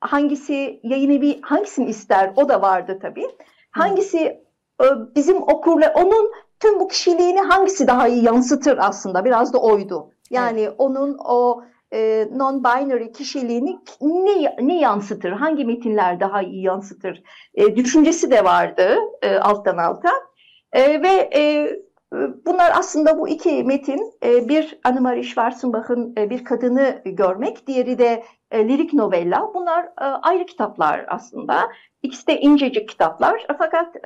hangisi 0.00 0.80
yayın 0.82 1.10
evi 1.10 1.40
hangisini 1.40 1.90
ister 1.90 2.32
o 2.36 2.48
da 2.48 2.62
vardı 2.62 2.98
tabii. 3.02 3.26
Hangisi 3.70 4.18
e, 4.82 4.86
bizim 5.16 5.42
okurla 5.42 5.92
onun 5.96 6.32
tüm 6.60 6.80
bu 6.80 6.88
kişiliğini 6.88 7.40
hangisi 7.40 7.86
daha 7.86 8.08
iyi 8.08 8.24
yansıtır 8.24 8.78
aslında 8.78 9.24
biraz 9.24 9.52
da 9.52 9.58
oydu. 9.58 10.10
Yani 10.30 10.60
evet. 10.60 10.74
onun 10.78 11.18
o 11.24 11.64
e, 11.92 12.28
non-binary 12.36 13.12
kişiliğini 13.12 13.78
ne, 14.00 14.56
ne 14.60 14.80
yansıtır, 14.80 15.32
hangi 15.32 15.64
metinler 15.64 16.20
daha 16.20 16.42
iyi 16.42 16.62
yansıtır 16.62 17.22
e, 17.54 17.76
düşüncesi 17.76 18.30
de 18.30 18.44
vardı 18.44 18.96
e, 19.22 19.36
alttan 19.36 19.76
alta. 19.76 20.10
E, 20.72 21.02
ve 21.02 21.30
e, 21.34 21.70
bunlar 22.46 22.72
aslında 22.74 23.18
bu 23.18 23.28
iki 23.28 23.64
metin, 23.64 24.12
e, 24.24 24.48
bir 24.48 24.78
Annemarie 24.84 25.22
Schwarzenbach'ın 25.22 26.14
e, 26.18 26.30
bir 26.30 26.44
kadını 26.44 27.02
görmek, 27.04 27.66
diğeri 27.66 27.98
de 27.98 28.24
e, 28.50 28.68
lirik 28.68 28.92
novella. 28.92 29.50
Bunlar 29.54 29.84
e, 29.84 30.04
ayrı 30.04 30.46
kitaplar 30.46 31.04
aslında. 31.08 31.68
İkisi 32.02 32.26
de 32.26 32.40
incecik 32.40 32.88
kitaplar. 32.88 33.46
Fakat 33.58 33.96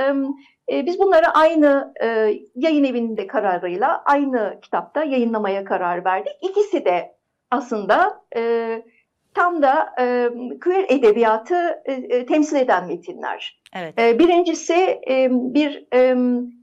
e, 0.72 0.86
biz 0.86 0.98
bunları 0.98 1.26
aynı 1.28 1.94
e, 2.02 2.06
yayın 2.54 2.84
evinde 2.84 3.26
kararıyla 3.26 4.02
aynı 4.04 4.58
kitapta 4.62 5.04
yayınlamaya 5.04 5.64
karar 5.64 6.04
verdik. 6.04 6.32
İkisi 6.42 6.84
de 6.84 7.15
aslında 7.50 8.22
e, 8.36 8.82
tam 9.34 9.62
da 9.62 9.94
e, 10.00 10.30
queer 10.64 10.86
edebiyatı 10.88 11.82
e, 11.84 11.92
e, 11.92 12.26
temsil 12.26 12.56
eden 12.56 12.86
metinler. 12.86 13.62
Evet. 13.76 13.98
E, 13.98 14.18
birincisi 14.18 15.00
e, 15.08 15.28
bir 15.30 15.86
e, 15.94 16.16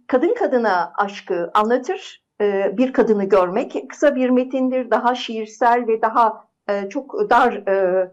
kadın 0.07 0.33
kadına 0.33 0.93
aşkı 0.97 1.51
anlatır. 1.53 2.23
E, 2.41 2.77
bir 2.77 2.93
kadını 2.93 3.23
görmek 3.23 3.89
kısa 3.89 4.15
bir 4.15 4.29
metindir, 4.29 4.91
daha 4.91 5.15
şiirsel 5.15 5.87
ve 5.87 6.01
daha 6.01 6.47
e, 6.69 6.89
çok 6.89 7.29
dar 7.29 7.53
e, 7.53 8.11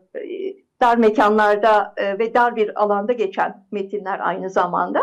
dar 0.81 0.97
mekanlarda 0.97 1.95
e, 1.97 2.19
ve 2.19 2.35
dar 2.35 2.57
bir 2.57 2.83
alanda 2.83 3.13
geçen 3.13 3.67
metinler 3.71 4.21
aynı 4.23 4.51
zamanda. 4.51 5.01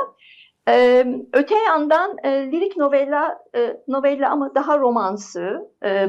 E, 0.68 1.06
öte 1.34 1.56
yandan 1.56 2.18
e, 2.24 2.30
lirik 2.52 2.78
novella, 2.78 3.44
e, 3.56 3.78
novella 3.88 4.30
ama 4.30 4.56
daha 4.56 4.80
romansı. 4.80 5.72
E, 5.84 6.08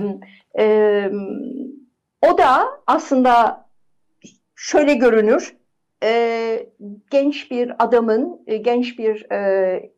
e, 0.59 1.11
o 2.29 2.39
da 2.39 2.69
aslında 2.87 3.65
şöyle 4.55 4.95
görünür. 4.95 5.57
E, 6.03 6.67
genç 7.11 7.51
bir 7.51 7.73
adamın, 7.79 8.43
e, 8.47 8.57
genç 8.57 8.99
bir 8.99 9.31
e, 9.33 9.93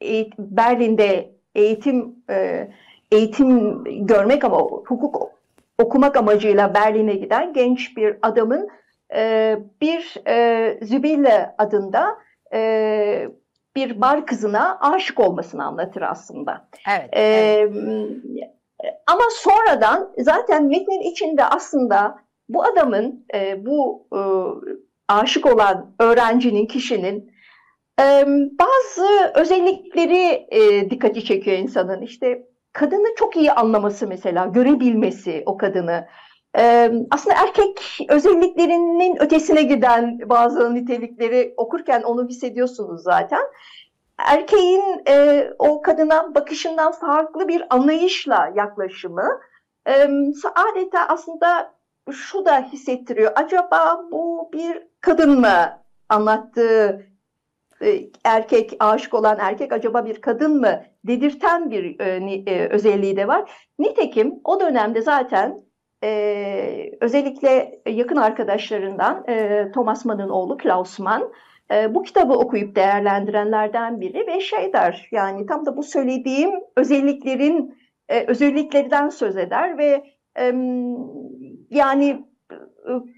eğit 0.00 0.38
Berlin'de 0.38 1.32
eğitim 1.54 2.16
e, 2.30 2.68
eğitim 3.12 3.84
görmek 4.06 4.44
ama 4.44 4.58
hukuk 4.58 5.30
okumak 5.78 6.16
amacıyla 6.16 6.74
Berlin'e 6.74 7.14
giden 7.14 7.52
genç 7.52 7.96
bir 7.96 8.16
adamın 8.22 8.68
e, 9.14 9.58
bir 9.80 10.14
e, 10.28 10.78
Zübille 10.82 11.54
adında 11.58 12.18
e, 12.54 13.28
bir 13.76 14.00
bar 14.00 14.26
kızına 14.26 14.78
aşık 14.80 15.20
olmasını 15.20 15.64
anlatır 15.64 16.02
aslında. 16.02 16.68
Evet. 16.90 17.16
E, 17.16 17.22
evet. 17.22 18.94
Ama 19.06 19.22
sonradan 19.30 20.12
zaten 20.18 20.64
metnin 20.64 21.00
içinde 21.00 21.44
aslında 21.44 22.18
bu 22.48 22.64
adamın, 22.64 23.26
e, 23.34 23.66
bu 23.66 24.06
e, 24.12 24.20
aşık 25.08 25.46
olan 25.46 25.94
öğrencinin, 25.98 26.66
kişinin 26.66 27.32
e, 28.00 28.24
bazı 28.60 29.32
özellikleri 29.34 30.46
e, 30.50 30.90
dikkati 30.90 31.24
çekiyor 31.24 31.58
insanın. 31.58 32.02
İşte 32.02 32.42
kadını 32.72 33.14
çok 33.16 33.36
iyi 33.36 33.52
anlaması 33.52 34.06
mesela, 34.06 34.46
görebilmesi 34.46 35.42
o 35.46 35.56
kadını. 35.56 36.06
Ee, 36.58 36.92
aslında 37.10 37.36
erkek 37.36 37.98
özelliklerinin 38.08 39.22
ötesine 39.22 39.62
giden 39.62 40.18
bazı 40.26 40.74
nitelikleri 40.74 41.54
okurken 41.56 42.02
onu 42.02 42.28
hissediyorsunuz 42.28 43.02
zaten. 43.02 43.42
Erkeğin 44.18 45.02
e, 45.08 45.48
o 45.58 45.82
kadına 45.82 46.34
bakışından 46.34 46.92
farklı 46.92 47.48
bir 47.48 47.74
anlayışla 47.74 48.52
yaklaşımı 48.56 49.40
e, 49.88 50.08
adeta 50.54 51.06
aslında 51.08 51.74
şu 52.10 52.44
da 52.44 52.60
hissettiriyor. 52.60 53.32
Acaba 53.34 54.04
bu 54.12 54.50
bir 54.52 54.86
kadın 55.00 55.40
mı 55.40 55.82
anlattığı 56.08 57.06
e, 57.82 58.10
erkek, 58.24 58.76
aşık 58.80 59.14
olan 59.14 59.38
erkek 59.40 59.72
acaba 59.72 60.04
bir 60.04 60.20
kadın 60.20 60.60
mı 60.60 60.82
dedirten 61.04 61.70
bir 61.70 62.00
e, 62.00 62.06
e, 62.46 62.68
özelliği 62.68 63.16
de 63.16 63.28
var. 63.28 63.50
Nitekim 63.78 64.40
o 64.44 64.60
dönemde 64.60 65.02
zaten 65.02 65.62
e, 66.04 66.90
özellikle 67.00 67.80
yakın 67.86 68.16
arkadaşlarından 68.16 69.24
e, 69.28 69.66
Thomas 69.74 70.04
Mann'ın 70.04 70.28
oğlu 70.28 70.56
Klaus 70.56 70.98
Mann 70.98 71.32
e, 71.72 71.94
bu 71.94 72.02
kitabı 72.02 72.32
okuyup 72.32 72.76
değerlendirenlerden 72.76 74.00
biri 74.00 74.26
ve 74.26 74.40
şey 74.40 74.72
der 74.72 75.08
yani 75.12 75.46
tam 75.46 75.66
da 75.66 75.76
bu 75.76 75.82
söylediğim 75.82 76.50
özelliklerin 76.76 77.78
e, 78.08 78.24
özelliklerden 78.26 79.08
söz 79.08 79.36
eder 79.36 79.78
ve 79.78 80.04
e, 80.38 80.52
yani 81.70 82.24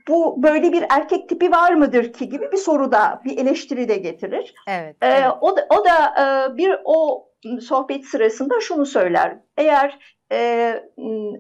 bu 0.08 0.42
böyle 0.42 0.72
bir 0.72 0.84
erkek 0.90 1.28
tipi 1.28 1.52
var 1.52 1.74
mıdır 1.74 2.12
ki 2.12 2.28
gibi 2.28 2.52
bir 2.52 2.56
soru 2.56 2.92
da 2.92 3.20
bir 3.24 3.38
eleştiri 3.38 3.88
de 3.88 3.96
getirir. 3.96 4.54
Evet. 4.68 4.96
evet. 5.02 5.22
E, 5.22 5.30
o 5.40 5.56
da, 5.56 5.66
o 5.70 5.84
da 5.84 6.22
e, 6.22 6.56
bir 6.56 6.76
o 6.84 7.28
sohbet 7.60 8.04
sırasında 8.04 8.60
şunu 8.60 8.86
söyler. 8.86 9.38
Eğer 9.56 9.98
e, 10.32 10.74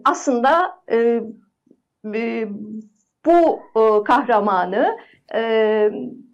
aslında 0.04 0.82
e, 0.90 1.20
e, 2.14 2.48
bu 3.26 3.60
e, 3.76 4.04
kahramanı 4.04 4.98
e, 5.34 5.90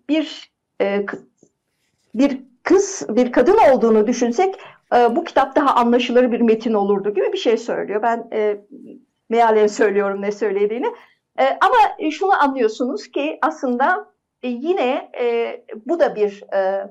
bir 0.08 0.50
e, 0.80 1.06
bir 2.14 2.40
kız, 2.62 3.06
bir 3.08 3.32
kadın 3.32 3.58
olduğunu 3.72 4.06
düşünsek 4.06 4.54
e, 4.94 5.16
bu 5.16 5.24
kitap 5.24 5.56
daha 5.56 5.74
anlaşılır 5.74 6.32
bir 6.32 6.40
metin 6.40 6.74
olurdu 6.74 7.14
gibi 7.14 7.32
bir 7.32 7.38
şey 7.38 7.56
söylüyor. 7.56 8.02
Ben 8.02 8.28
e, 8.32 8.56
mealen 9.28 9.66
söylüyorum 9.66 10.22
ne 10.22 10.32
söylediğini. 10.32 10.92
E, 11.40 11.58
ama 11.60 12.10
şunu 12.10 12.42
anlıyorsunuz 12.42 13.08
ki 13.08 13.38
aslında 13.42 14.12
e, 14.42 14.48
yine 14.48 15.10
e, 15.20 15.56
bu 15.86 16.00
da 16.00 16.14
bir 16.14 16.54
e, 16.54 16.90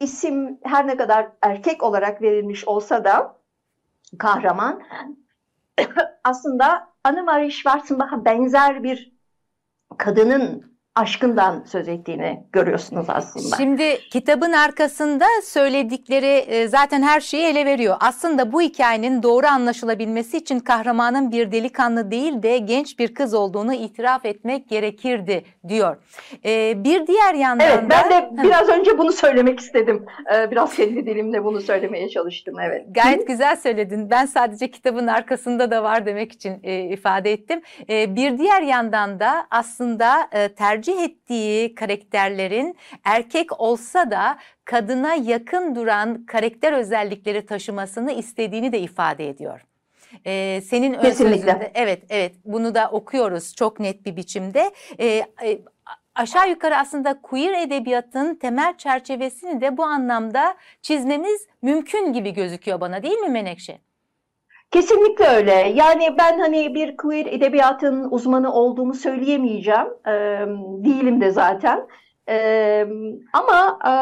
isim 0.00 0.58
her 0.62 0.86
ne 0.86 0.96
kadar 0.96 1.28
erkek 1.42 1.82
olarak 1.82 2.22
verilmiş 2.22 2.68
olsa 2.68 3.04
da 3.04 3.38
kahraman 4.18 4.82
aslında 6.24 6.88
Anne-Marie 7.04 7.50
Schwarzenbach'a 7.50 8.24
benzer 8.24 8.82
bir 8.82 9.12
kadının 9.98 10.77
aşkından 10.98 11.64
söz 11.66 11.88
ettiğini 11.88 12.42
görüyorsunuz 12.52 13.06
aslında. 13.08 13.56
Şimdi 13.56 13.98
kitabın 14.10 14.52
arkasında 14.52 15.24
söyledikleri 15.44 16.26
e, 16.26 16.68
zaten 16.68 17.02
her 17.02 17.20
şeyi 17.20 17.46
ele 17.46 17.64
veriyor. 17.66 17.96
Aslında 18.00 18.52
bu 18.52 18.62
hikayenin 18.62 19.22
doğru 19.22 19.46
anlaşılabilmesi 19.46 20.36
için 20.36 20.60
kahramanın 20.60 21.32
bir 21.32 21.52
delikanlı 21.52 22.10
değil 22.10 22.42
de 22.42 22.58
genç 22.58 22.98
bir 22.98 23.14
kız 23.14 23.34
olduğunu 23.34 23.74
itiraf 23.74 24.24
etmek 24.24 24.68
gerekirdi 24.68 25.44
diyor. 25.68 25.96
E, 26.44 26.84
bir 26.84 27.06
diğer 27.06 27.34
yandan 27.34 27.66
evet, 27.66 27.84
ben 27.90 28.10
de 28.10 28.42
biraz 28.42 28.68
önce 28.68 28.98
bunu 28.98 29.12
söylemek 29.12 29.60
istedim. 29.60 30.06
E, 30.34 30.50
biraz 30.50 30.74
kendi 30.74 31.06
dilimle 31.06 31.44
bunu 31.44 31.60
söylemeye 31.60 32.08
çalıştım. 32.08 32.54
Evet. 32.60 32.86
Gayet 32.90 33.26
güzel 33.26 33.56
söyledin. 33.56 34.10
Ben 34.10 34.26
sadece 34.26 34.70
kitabın 34.70 35.06
arkasında 35.06 35.70
da 35.70 35.82
var 35.82 36.06
demek 36.06 36.32
için 36.32 36.62
ifade 36.92 37.32
ettim. 37.32 37.62
Bir 37.88 38.38
diğer 38.38 38.62
yandan 38.62 39.20
da 39.20 39.46
aslında 39.50 40.28
tercih 40.56 40.87
tercih 40.88 41.04
ettiği 41.04 41.74
karakterlerin 41.74 42.76
erkek 43.04 43.60
olsa 43.60 44.10
da 44.10 44.38
kadına 44.64 45.14
yakın 45.14 45.74
duran 45.74 46.26
karakter 46.26 46.72
özellikleri 46.72 47.46
taşımasını 47.46 48.12
istediğini 48.12 48.72
de 48.72 48.78
ifade 48.80 49.28
ediyor. 49.28 49.60
Ee, 50.26 50.60
senin 50.64 50.94
ön 50.94 51.10
sözünde 51.10 51.72
evet 51.74 52.02
evet 52.08 52.34
bunu 52.44 52.74
da 52.74 52.90
okuyoruz 52.90 53.54
çok 53.54 53.80
net 53.80 54.06
bir 54.06 54.16
biçimde. 54.16 54.70
Ee, 55.00 55.06
e, 55.44 55.58
aşağı 56.14 56.50
yukarı 56.50 56.76
aslında 56.76 57.20
queer 57.22 57.66
edebiyatın 57.66 58.34
temel 58.34 58.76
çerçevesini 58.76 59.60
de 59.60 59.76
bu 59.76 59.84
anlamda 59.84 60.56
çizmemiz 60.82 61.46
mümkün 61.62 62.12
gibi 62.12 62.34
gözüküyor 62.34 62.80
bana 62.80 63.02
değil 63.02 63.18
mi 63.18 63.28
Menekşe? 63.28 63.78
Kesinlikle 64.70 65.26
öyle. 65.26 65.72
Yani 65.74 66.14
ben 66.18 66.38
hani 66.38 66.74
bir 66.74 66.96
queer 66.96 67.26
edebiyatın 67.26 68.08
uzmanı 68.10 68.52
olduğumu 68.52 68.94
söyleyemeyeceğim. 68.94 69.86
E, 70.06 70.12
değilim 70.84 71.20
de 71.20 71.30
zaten. 71.30 71.88
E, 72.28 72.86
ama 73.32 73.78
e, 73.84 73.92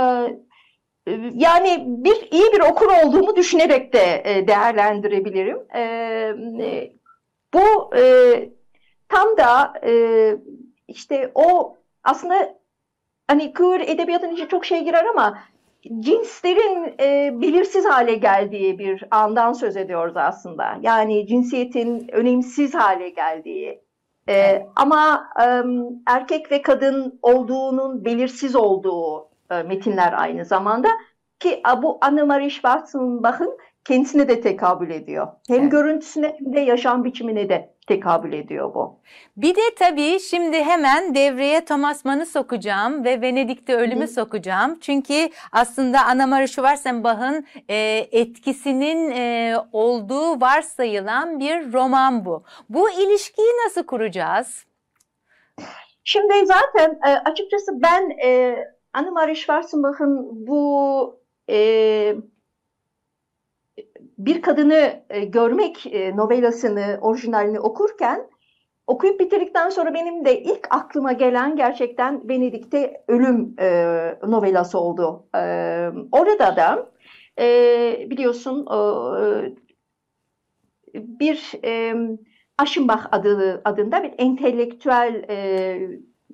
yani 1.34 1.84
bir 1.86 2.28
iyi 2.30 2.52
bir 2.52 2.60
okur 2.60 2.86
olduğumu 2.86 3.36
düşünerek 3.36 3.92
de 3.92 4.22
e, 4.24 4.48
değerlendirebilirim. 4.48 5.58
E, 5.76 6.86
bu 7.54 7.96
e, 7.96 8.02
tam 9.08 9.36
da 9.36 9.72
e, 9.86 9.92
işte 10.88 11.30
o 11.34 11.76
aslında 12.04 12.58
hani 13.28 13.54
queer 13.54 13.80
edebiyatın 13.80 14.32
içine 14.32 14.48
çok 14.48 14.64
şey 14.64 14.84
girer 14.84 15.04
ama 15.04 15.38
cinslerin 16.00 16.94
e, 17.00 17.40
belirsiz 17.40 17.84
hale 17.84 18.14
geldiği 18.14 18.78
bir 18.78 19.04
andan 19.10 19.52
söz 19.52 19.76
ediyoruz 19.76 20.16
aslında. 20.16 20.78
Yani 20.82 21.26
cinsiyetin 21.26 22.08
önemsiz 22.12 22.74
hale 22.74 23.08
geldiği. 23.08 23.82
E, 24.28 24.66
ama 24.76 25.28
e, 25.40 25.62
erkek 26.06 26.52
ve 26.52 26.62
kadın 26.62 27.18
olduğunun 27.22 28.04
belirsiz 28.04 28.56
olduğu 28.56 29.28
e, 29.50 29.62
metinler 29.62 30.12
aynı 30.12 30.44
zamanda. 30.44 30.88
Ki 31.40 31.62
bu 31.82 31.98
Anne-Marie 32.00 32.50
Schwarzenbach'ın 32.50 33.58
kendisine 33.84 34.28
de 34.28 34.40
tekabül 34.40 34.90
ediyor. 34.90 35.28
Hem 35.48 35.60
evet. 35.60 35.72
görüntüsüne 35.72 36.36
hem 36.38 36.52
de 36.52 36.60
yaşam 36.60 37.04
biçimine 37.04 37.48
de 37.48 37.75
tekabül 37.86 38.32
ediyor 38.32 38.74
bu. 38.74 38.98
Bir 39.36 39.54
de 39.54 39.74
tabii 39.78 40.20
şimdi 40.20 40.64
hemen 40.64 41.14
devreye 41.14 41.64
Thomas 41.64 42.04
Mann'ı 42.04 42.26
sokacağım 42.26 43.04
ve 43.04 43.20
Venedik'te 43.20 43.76
Ölüm'ü 43.76 44.04
Hı. 44.04 44.08
sokacağım. 44.08 44.78
Çünkü 44.80 45.28
aslında 45.52 46.04
Anna 46.04 46.26
Maria 46.26 46.46
Schwarzenbach'ın 46.46 47.46
e, 47.68 48.08
etkisinin 48.12 49.10
e, 49.10 49.54
olduğu 49.72 50.40
varsayılan 50.40 51.40
bir 51.40 51.72
roman 51.72 52.24
bu. 52.24 52.44
Bu 52.68 52.90
ilişkiyi 52.90 53.50
nasıl 53.66 53.82
kuracağız? 53.82 54.64
Şimdi 56.04 56.46
zaten 56.46 56.98
e, 57.06 57.10
açıkçası 57.10 57.82
ben 57.82 58.10
e, 58.24 58.56
Anna 58.92 59.10
Maria 59.10 59.34
Schwarzenbach'ın 59.34 60.46
bu 60.46 61.20
e, 61.50 61.56
bir 64.18 64.42
kadını 64.42 65.02
e, 65.10 65.24
görmek 65.24 65.86
e, 65.86 66.16
novelasını, 66.16 66.98
orijinalini 67.00 67.60
okurken 67.60 68.26
okuyup 68.86 69.20
bitirdikten 69.20 69.68
sonra 69.68 69.94
benim 69.94 70.24
de 70.24 70.42
ilk 70.42 70.66
aklıma 70.70 71.12
gelen 71.12 71.56
gerçekten 71.56 72.28
Venedik'te 72.28 73.04
ölüm 73.08 73.54
e, 73.58 73.68
novelası 74.26 74.78
oldu. 74.78 75.26
E, 75.34 75.40
orada 76.12 76.56
da 76.56 76.90
e, 77.38 78.06
biliyorsun 78.10 78.66
e, 78.66 78.78
bir 80.94 81.52
e, 81.64 81.94
Aschenbach 82.58 83.06
adı, 83.12 83.60
adında 83.64 84.02
bir 84.02 84.12
entelektüel 84.18 85.24
e, 85.28 85.78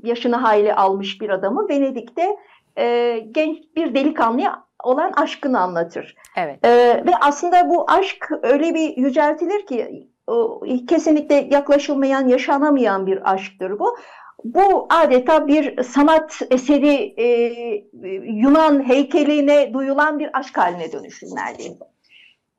yaşını 0.03 0.37
hayli 0.37 0.75
almış 0.75 1.21
bir 1.21 1.31
adamı 1.31 1.69
Venedik'te 1.69 2.37
e, 2.79 3.19
genç 3.31 3.59
bir 3.77 3.95
delikanlıya 3.95 4.62
olan 4.83 5.13
aşkını 5.13 5.61
anlatır. 5.61 6.15
Evet. 6.37 6.65
Ee, 6.65 7.03
ve 7.07 7.11
aslında 7.21 7.69
bu 7.69 7.91
aşk 7.91 8.31
öyle 8.43 8.75
bir 8.75 8.97
yüceltilir 8.97 9.67
ki 9.67 10.09
o, 10.27 10.61
kesinlikle 10.89 11.49
yaklaşılmayan, 11.51 12.29
yaşanamayan 12.29 13.07
bir 13.07 13.33
aşktır 13.33 13.79
bu. 13.79 13.97
Bu 14.45 14.87
adeta 14.91 15.47
bir 15.47 15.83
sanat 15.83 16.43
eseri 16.51 17.15
e, 17.17 17.27
Yunan 18.25 18.89
heykeline 18.89 19.75
duyulan 19.75 20.19
bir 20.19 20.39
aşk 20.39 20.59
haline 20.59 20.93
dönüşür 20.93 21.27
neredeyse. 21.27 21.79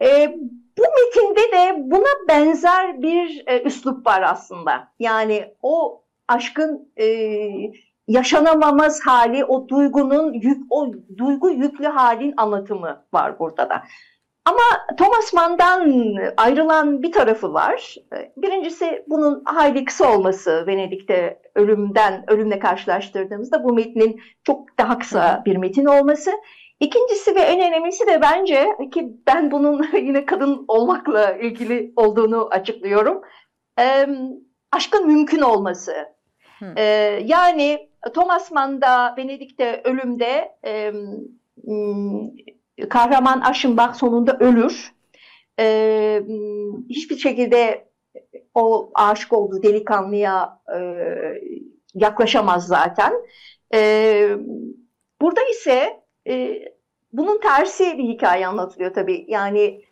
E, 0.02 0.38
bu 0.78 0.82
metinde 0.82 1.52
de 1.52 1.92
buna 1.92 2.28
benzer 2.28 3.02
bir 3.02 3.44
e, 3.48 3.62
üslup 3.62 4.08
var 4.08 4.22
aslında. 4.22 4.88
Yani 5.00 5.54
o 5.62 6.04
aşkın 6.28 6.92
e, 6.98 7.08
yaşanamamaz 8.08 9.00
hali, 9.06 9.46
o 9.46 9.68
duygunun 9.68 10.34
yük, 10.34 10.64
o 10.70 10.92
duygu 11.18 11.50
yüklü 11.50 11.86
halin 11.86 12.34
anlatımı 12.38 13.06
var 13.14 13.40
burada 13.40 13.70
da. 13.70 13.84
Ama 14.46 14.96
Thomas 14.98 15.34
Mann'dan 15.34 15.92
ayrılan 16.38 17.04
bir 17.04 17.12
tarafı 17.12 17.54
var. 17.54 17.96
Birincisi 18.38 19.04
bunun 19.08 19.44
hayli 19.46 19.86
kısa 19.86 20.16
olması 20.16 20.68
Venedik'te 20.68 21.42
ölümden 21.56 22.24
ölümle 22.28 22.60
karşılaştırdığımızda 22.60 23.64
bu 23.64 23.74
metnin 23.74 24.22
çok 24.44 24.78
daha 24.80 25.00
kısa 25.00 25.44
bir 25.46 25.58
metin 25.58 25.86
olması. 25.86 26.32
İkincisi 26.80 27.36
ve 27.36 27.40
en 27.40 27.68
önemlisi 27.68 28.08
de 28.08 28.22
bence 28.22 28.68
ki 28.94 29.18
ben 29.28 29.52
bunun 29.52 29.88
yine 29.94 30.26
kadın 30.26 30.66
olmakla 30.68 31.34
ilgili 31.34 31.94
olduğunu 31.96 32.48
açıklıyorum. 32.52 33.22
E, 33.80 34.08
aşkın 34.72 35.08
mümkün 35.08 35.42
olması. 35.42 35.94
E, 36.76 36.84
yani 37.26 37.90
Thomas 38.14 38.52
Mann'da 38.52 39.16
Venedik'te 39.18 39.82
ölümde 39.84 40.56
e, 40.66 40.94
kahraman 42.90 43.42
Aschenbach 43.42 43.96
sonunda 43.96 44.38
ölür. 44.40 44.94
Ee, 45.60 46.24
hiçbir 46.90 47.18
şekilde 47.18 47.88
o 48.54 48.92
aşık 48.96 49.34
olduğu 49.34 49.64
delikanlıya 49.64 50.60
e, 50.76 50.80
yaklaşamaz 51.94 52.68
zaten. 52.68 53.14
Ee, 53.74 54.30
burada 55.22 55.42
ise 55.52 56.04
e, 56.28 56.60
bunun 57.14 57.40
tersi 57.42 57.98
bir 57.98 58.04
hikaye 58.04 58.48
anlatılıyor 58.48 58.94
tabii. 58.94 59.26
Yani 59.28 59.86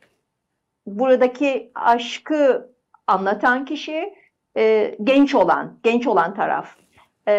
buradaki 0.86 1.72
aşkı 1.76 2.72
anlatan 3.08 3.66
kişi 3.66 4.14
e, 4.58 4.96
genç 5.04 5.36
olan, 5.36 5.80
genç 5.84 6.08
olan 6.08 6.34
taraf. 6.34 6.76
E, 7.28 7.34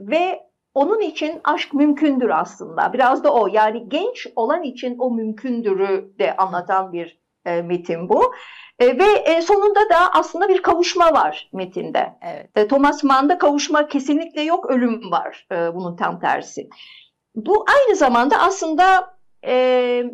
ve 0.00 0.40
onun 0.74 1.00
için 1.00 1.40
aşk 1.44 1.74
mümkündür 1.74 2.30
aslında. 2.30 2.92
Biraz 2.92 3.24
da 3.24 3.34
o. 3.34 3.46
Yani 3.46 3.88
genç 3.88 4.26
olan 4.36 4.62
için 4.62 4.98
o 4.98 5.10
mümkündürü 5.10 6.18
de 6.18 6.36
anlatan 6.36 6.92
bir 6.92 7.18
e, 7.46 7.62
metin 7.62 8.08
bu. 8.08 8.32
E, 8.78 8.98
ve 8.98 9.04
e, 9.04 9.42
sonunda 9.42 9.80
da 9.90 10.12
aslında 10.12 10.48
bir 10.48 10.62
kavuşma 10.62 11.12
var 11.12 11.50
metinde. 11.52 12.12
Evet. 12.22 12.50
E, 12.56 12.68
Thomas 12.68 13.04
Mann'da 13.04 13.38
kavuşma 13.38 13.88
kesinlikle 13.88 14.42
yok, 14.42 14.70
ölüm 14.70 15.10
var. 15.10 15.46
E, 15.52 15.74
bunun 15.74 15.96
tam 15.96 16.20
tersi. 16.20 16.68
Bu 17.34 17.64
aynı 17.68 17.96
zamanda 17.96 18.38
aslında 18.38 19.16
e, 19.46 20.04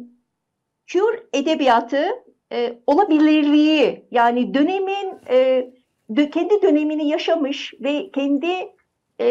Kür 0.86 1.22
edebiyatı 1.32 2.08
e, 2.52 2.78
olabilirliği 2.86 4.08
yani 4.10 4.54
dönemin 4.54 5.14
e, 5.28 5.70
kendi 6.30 6.62
dönemini 6.62 7.08
yaşamış 7.08 7.74
ve 7.80 8.10
kendi 8.10 8.72
e, 9.20 9.28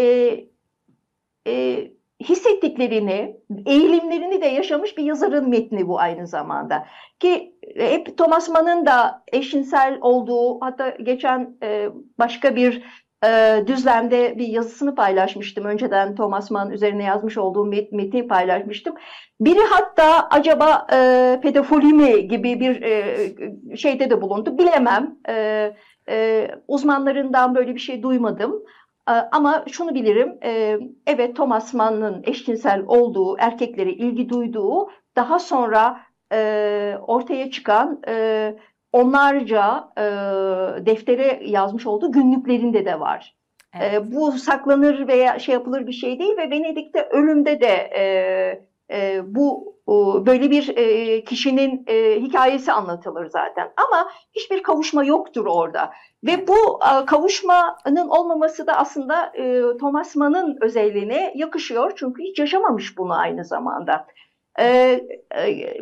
e, 1.48 1.88
hissettiklerini, 2.24 3.38
eğilimlerini 3.66 4.42
de 4.42 4.46
yaşamış 4.46 4.98
bir 4.98 5.04
yazarın 5.04 5.50
metni 5.50 5.88
bu 5.88 6.00
aynı 6.00 6.28
zamanda. 6.28 6.86
Ki 7.20 7.56
e, 7.76 7.92
hep 7.92 8.18
Thomas 8.18 8.50
Mann'ın 8.50 8.86
da 8.86 9.24
eşinsel 9.32 9.98
olduğu, 10.02 10.62
hatta 10.62 10.90
geçen 10.90 11.58
e, 11.64 11.90
başka 12.20 12.56
bir 12.56 12.84
e, 13.26 13.64
düzlemde 13.68 14.38
bir 14.38 14.48
yazısını 14.48 14.96
paylaşmıştım. 14.96 15.66
Önceden 15.66 16.16
Thomas 16.16 16.52
Mann 16.52 16.72
üzerine 16.72 17.04
yazmış 17.04 17.38
olduğum 17.38 17.66
met 17.66 17.92
metni 17.92 18.28
paylaşmıştım. 18.28 18.96
Biri 19.42 19.60
hatta 19.70 20.28
acaba 20.30 20.88
e, 20.94 21.40
pedofili 21.44 21.94
mi 21.94 22.28
gibi 22.28 22.60
bir 22.60 22.82
e, 22.82 23.78
şeyde 23.78 24.10
de 24.10 24.22
bulundu. 24.22 24.58
Bilemem. 24.58 25.16
E, 25.30 25.74
e, 26.10 26.48
uzmanlarından 26.68 27.56
böyle 27.56 27.76
bir 27.76 27.80
şey 27.80 28.04
duymadım. 28.04 28.64
Ee, 29.10 29.12
ama 29.32 29.66
şunu 29.72 29.96
bilirim, 29.96 30.38
e, 30.44 30.78
evet 31.08 31.36
Thomas 31.36 31.74
Mann'ın 31.74 32.24
eşcinsel 32.24 32.84
olduğu, 32.88 33.38
erkeklere 33.40 33.92
ilgi 33.92 34.30
duyduğu, 34.30 34.90
daha 35.16 35.40
sonra 35.40 36.00
e, 36.34 36.96
ortaya 37.08 37.52
çıkan 37.52 38.02
e, 38.08 38.56
onlarca 38.92 39.90
deftere 40.86 41.40
yazmış 41.46 41.88
olduğu 41.88 42.12
günlüklerinde 42.12 42.86
de 42.86 43.00
var. 43.00 43.36
Evet. 43.80 44.02
Bu 44.06 44.32
saklanır 44.32 45.08
veya 45.08 45.40
şey 45.40 45.54
yapılır 45.54 45.88
bir 45.88 45.92
şey 45.92 46.20
değil 46.20 46.38
ve 46.38 46.50
Venedik'te 46.50 47.08
ölümde 47.12 47.62
de 47.62 47.92
bu 49.26 49.79
böyle 50.26 50.52
bir 50.52 50.76
kişinin 51.26 51.86
hikayesi 52.22 52.72
anlatılır 52.72 53.30
zaten. 53.30 53.72
Ama 53.78 54.10
hiçbir 54.36 54.64
kavuşma 54.64 55.04
yoktur 55.04 55.46
orada. 55.46 55.92
Ve 56.24 56.48
bu 56.48 56.80
kavuşmanın 57.06 58.10
olmaması 58.10 58.68
da 58.68 58.74
aslında 58.74 59.32
Thomas 59.80 60.16
Mann'ın 60.16 60.58
özelliğine 60.62 61.34
yakışıyor. 61.36 61.92
Çünkü 61.96 62.24
hiç 62.24 62.40
yaşamamış 62.40 62.98
bunu 62.98 63.20
aynı 63.20 63.46
zamanda. 63.46 64.06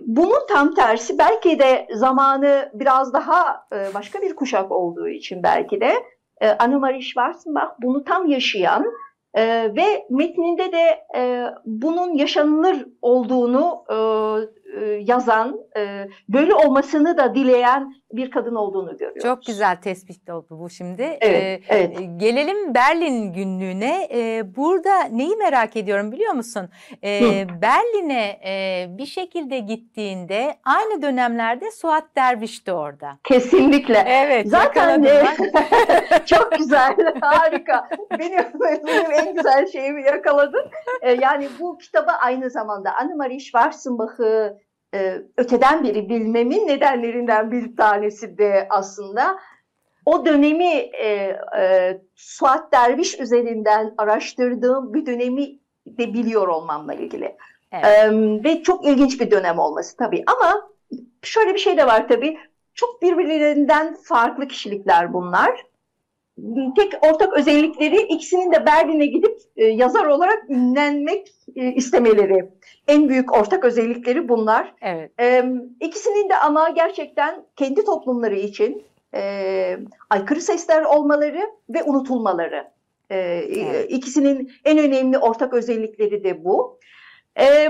Bunun 0.07 0.47
tam 0.49 0.73
tersi 0.73 1.17
belki 1.17 1.59
de 1.59 1.87
zamanı 1.93 2.71
biraz 2.73 3.13
daha 3.13 3.67
başka 3.93 4.21
bir 4.21 4.35
kuşak 4.35 4.71
olduğu 4.71 5.07
için 5.07 5.43
belki 5.43 5.81
de 5.81 5.93
Annemarie 6.59 7.01
Schwarzenbach 7.01 7.71
bunu 7.81 8.03
tam 8.03 8.27
yaşayan 8.27 8.85
ee, 9.37 9.71
ve 9.75 10.05
metninde 10.09 10.71
de 10.71 11.05
e, 11.15 11.45
bunun 11.65 12.13
yaşanılır 12.13 12.85
olduğunu 13.01 13.83
e, 13.89 13.95
e, 13.95 14.56
yazan, 15.01 15.59
e, 15.77 16.07
böyle 16.29 16.53
olmasını 16.53 17.17
da 17.17 17.35
dileyen 17.35 17.93
bir 18.11 18.31
kadın 18.31 18.55
olduğunu 18.55 18.97
görüyoruz. 18.97 19.23
Çok 19.23 19.45
güzel 19.45 19.75
tespit 19.81 20.29
oldu 20.29 20.47
bu 20.49 20.69
şimdi. 20.69 21.01
Evet, 21.01 21.43
ee, 21.43 21.61
evet. 21.69 21.97
Gelelim 22.17 22.73
Berlin 22.75 23.33
günlüğüne. 23.33 24.07
Ee, 24.11 24.55
burada 24.55 25.03
neyi 25.03 25.35
merak 25.35 25.75
ediyorum 25.75 26.11
biliyor 26.11 26.33
musun? 26.33 26.69
Ee, 27.03 27.45
Berlin'e 27.61 28.39
e, 28.45 28.85
bir 28.97 29.05
şekilde 29.05 29.59
gittiğinde 29.59 30.55
aynı 30.63 31.01
dönemlerde 31.01 31.71
Suat 31.71 32.03
Derviş 32.15 32.67
de 32.67 32.73
orada. 32.73 33.17
Kesinlikle. 33.23 34.03
Evet. 34.07 34.47
Zaten 34.47 35.03
de 35.03 35.25
çok 36.25 36.51
güzel, 36.57 36.95
harika. 37.21 37.89
Benim, 38.19 38.45
benim 38.87 39.11
en 39.11 39.35
güzel 39.35 39.67
şeyimi 39.67 40.03
yakaladın. 40.03 40.65
Ee, 41.01 41.11
yani 41.13 41.47
bu 41.59 41.77
kitabı 41.77 42.11
aynı 42.11 42.49
zamanda 42.49 42.95
Annemarie 42.95 43.39
Schwarzenbach'ı 43.39 44.56
e, 44.93 45.21
öteden 45.37 45.83
beri 45.83 46.09
bilmemin 46.09 46.67
nedenlerinden 46.67 47.51
bir 47.51 47.75
tanesi 47.75 48.37
de 48.37 48.67
aslında 48.69 49.39
o 50.05 50.25
dönemi 50.25 50.73
e, 50.93 51.37
e, 51.59 52.01
Suat 52.15 52.71
Derviş 52.71 53.19
üzerinden 53.19 53.93
araştırdığım 53.97 54.93
bir 54.93 55.05
dönemi 55.05 55.59
de 55.87 56.13
biliyor 56.13 56.47
olmamla 56.47 56.93
ilgili. 56.93 57.35
Evet. 57.71 57.85
E, 57.85 58.11
ve 58.43 58.63
çok 58.63 58.85
ilginç 58.85 59.21
bir 59.21 59.31
dönem 59.31 59.59
olması 59.59 59.97
tabii 59.97 60.23
ama 60.27 60.69
şöyle 61.21 61.53
bir 61.53 61.59
şey 61.59 61.77
de 61.77 61.87
var 61.87 62.07
tabii 62.07 62.37
çok 62.73 63.01
birbirlerinden 63.01 63.97
farklı 64.03 64.47
kişilikler 64.47 65.13
bunlar 65.13 65.65
tek 66.75 66.93
ortak 67.01 67.37
özellikleri 67.37 68.01
ikisinin 68.01 68.51
de 68.51 68.65
Berlin'e 68.65 69.05
gidip 69.05 69.37
e, 69.55 69.65
yazar 69.65 70.05
olarak 70.05 70.49
ünlenmek 70.49 71.27
e, 71.55 71.73
istemeleri. 71.73 72.49
En 72.87 73.09
büyük 73.09 73.33
ortak 73.33 73.65
özellikleri 73.65 74.29
bunlar. 74.29 74.73
Evet. 74.81 75.11
E, 75.19 75.45
ikisinin 75.79 76.29
de 76.29 76.35
ama 76.37 76.69
gerçekten 76.69 77.45
kendi 77.55 77.85
toplumları 77.85 78.35
için 78.35 78.83
e, 79.15 79.77
aykırı 80.09 80.41
sesler 80.41 80.83
olmaları 80.83 81.49
ve 81.69 81.83
unutulmaları. 81.83 82.67
E, 83.09 83.17
evet. 83.17 83.91
İkisinin 83.91 84.51
en 84.65 84.77
önemli 84.77 85.17
ortak 85.17 85.53
özellikleri 85.53 86.23
de 86.23 86.45
bu. 86.45 86.79
Ee, 87.39 87.69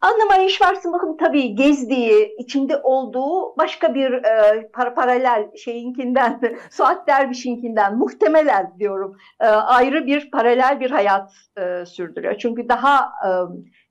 Anna-Marie 0.00 0.48
Schwarzenbach'ın 0.48 1.16
tabii 1.16 1.54
gezdiği, 1.54 2.34
içinde 2.38 2.76
olduğu 2.76 3.56
başka 3.56 3.94
bir 3.94 4.12
e, 4.12 4.68
par 4.72 4.94
paralel 4.94 5.56
şeyinkinden, 5.56 6.40
Suat 6.70 7.08
Derviş'inkinden 7.08 7.96
muhtemelen 7.96 8.74
diyorum 8.78 9.16
e, 9.40 9.46
ayrı 9.46 10.06
bir 10.06 10.30
paralel 10.30 10.80
bir 10.80 10.90
hayat 10.90 11.32
e, 11.58 11.86
sürdürüyor. 11.86 12.34
Çünkü 12.38 12.68
daha 12.68 13.12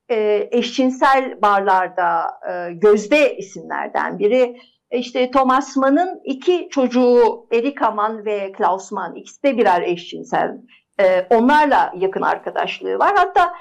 e, 0.09 0.15
e, 0.15 0.47
eşcinsel 0.51 1.41
barlarda 1.41 2.39
e, 2.49 2.73
gözde 2.73 3.37
isimlerden 3.37 4.19
biri. 4.19 4.57
İşte 4.91 5.31
Thomas 5.31 5.77
Mann'ın 5.77 6.21
iki 6.23 6.69
çocuğu 6.69 7.47
Erika 7.51 7.91
Mann 7.91 8.25
ve 8.25 8.51
Klaus 8.51 8.91
Mann 8.91 9.15
ikisi 9.15 9.43
de 9.43 9.57
birer 9.57 9.81
eşcinsel. 9.81 10.57
E, 10.99 11.27
onlarla 11.29 11.93
yakın 11.97 12.21
arkadaşlığı 12.21 12.99
var. 12.99 13.13
Hatta 13.15 13.53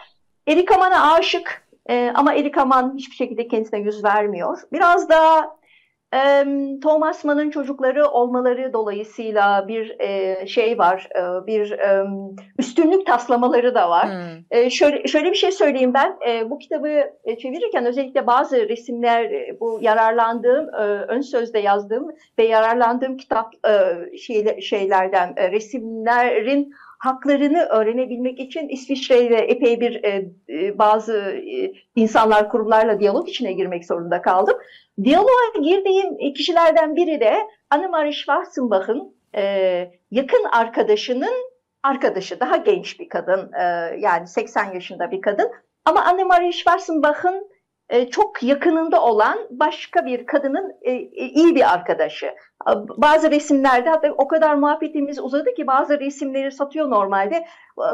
Erika 0.46 0.78
Mann'a 0.78 1.12
aşık 1.12 1.66
E, 1.90 2.12
ama 2.14 2.34
Erik 2.34 2.58
Aman 2.58 2.94
hiçbir 2.96 3.16
şekilde 3.16 3.48
kendisine 3.48 3.80
yüz 3.80 4.04
vermiyor. 4.04 4.58
Biraz 4.72 5.08
da 5.08 5.50
e, 6.14 6.44
Thomas 6.82 7.24
Mann'ın 7.24 7.50
çocukları 7.50 8.08
olmaları 8.08 8.72
dolayısıyla 8.72 9.68
bir 9.68 9.96
e, 10.00 10.46
şey 10.46 10.78
var, 10.78 11.08
e, 11.16 11.46
bir 11.46 11.70
e, 11.70 12.04
üstünlük 12.58 13.06
taslamaları 13.06 13.74
da 13.74 13.90
var. 13.90 14.08
Hmm. 14.08 14.42
E, 14.50 14.70
şöyle 14.70 15.08
şöyle 15.08 15.30
bir 15.30 15.36
şey 15.36 15.52
söyleyeyim 15.52 15.94
ben, 15.94 16.16
e, 16.28 16.50
bu 16.50 16.58
kitabı 16.58 16.88
e, 17.24 17.38
çevirirken 17.38 17.86
özellikle 17.86 18.26
bazı 18.26 18.68
resimler, 18.68 19.24
e, 19.24 19.60
bu 19.60 19.78
yararlandığım, 19.82 20.74
e, 20.74 20.82
ön 21.08 21.20
sözde 21.20 21.58
yazdığım 21.58 22.08
ve 22.38 22.44
yararlandığım 22.44 23.16
kitap 23.16 23.54
e, 23.68 24.16
şeyle, 24.18 24.60
şeylerden, 24.60 25.34
e, 25.36 25.50
resimlerin 25.50 26.74
haklarını 26.98 27.62
öğrenebilmek 27.62 28.40
için 28.40 28.68
İsviçre 28.68 29.22
ile 29.22 29.36
epey 29.36 29.80
bir 29.80 30.04
e, 30.04 30.30
e, 30.48 30.78
bazı 30.78 31.16
e, 31.18 31.72
insanlar, 31.96 32.48
kurumlarla 32.48 33.00
diyalog 33.00 33.28
içine 33.28 33.52
girmek 33.52 33.86
zorunda 33.86 34.22
kaldım. 34.22 34.56
Diyaloğa 35.04 35.60
girdiğim 35.62 36.32
kişilerden 36.34 36.96
biri 36.96 37.20
de 37.20 37.36
Annemarie 37.70 38.12
Schwarzenbach'ın 38.12 39.14
e, 39.36 39.42
yakın 40.10 40.44
arkadaşının 40.52 41.34
arkadaşı, 41.82 42.40
daha 42.40 42.56
genç 42.56 43.00
bir 43.00 43.08
kadın, 43.08 43.52
e, 43.52 43.62
yani 43.98 44.26
80 44.26 44.72
yaşında 44.74 45.10
bir 45.10 45.20
kadın. 45.20 45.50
Ama 45.84 46.04
Annemarie 46.04 46.52
Schwarzenbach'ın 46.52 47.55
e, 47.88 48.10
çok 48.10 48.42
yakınında 48.42 49.02
olan 49.02 49.38
başka 49.50 50.06
bir 50.06 50.26
kadının 50.26 50.72
e, 50.82 50.92
e, 50.92 51.26
iyi 51.26 51.54
bir 51.54 51.72
arkadaşı. 51.72 52.30
Bazı 52.96 53.30
resimlerde 53.30 53.90
hatta 53.90 54.12
o 54.18 54.28
kadar 54.28 54.54
muhabbetimiz 54.54 55.20
uzadı 55.20 55.54
ki 55.54 55.66
bazı 55.66 56.00
resimleri 56.00 56.52
satıyor 56.52 56.90
normalde. 56.90 57.46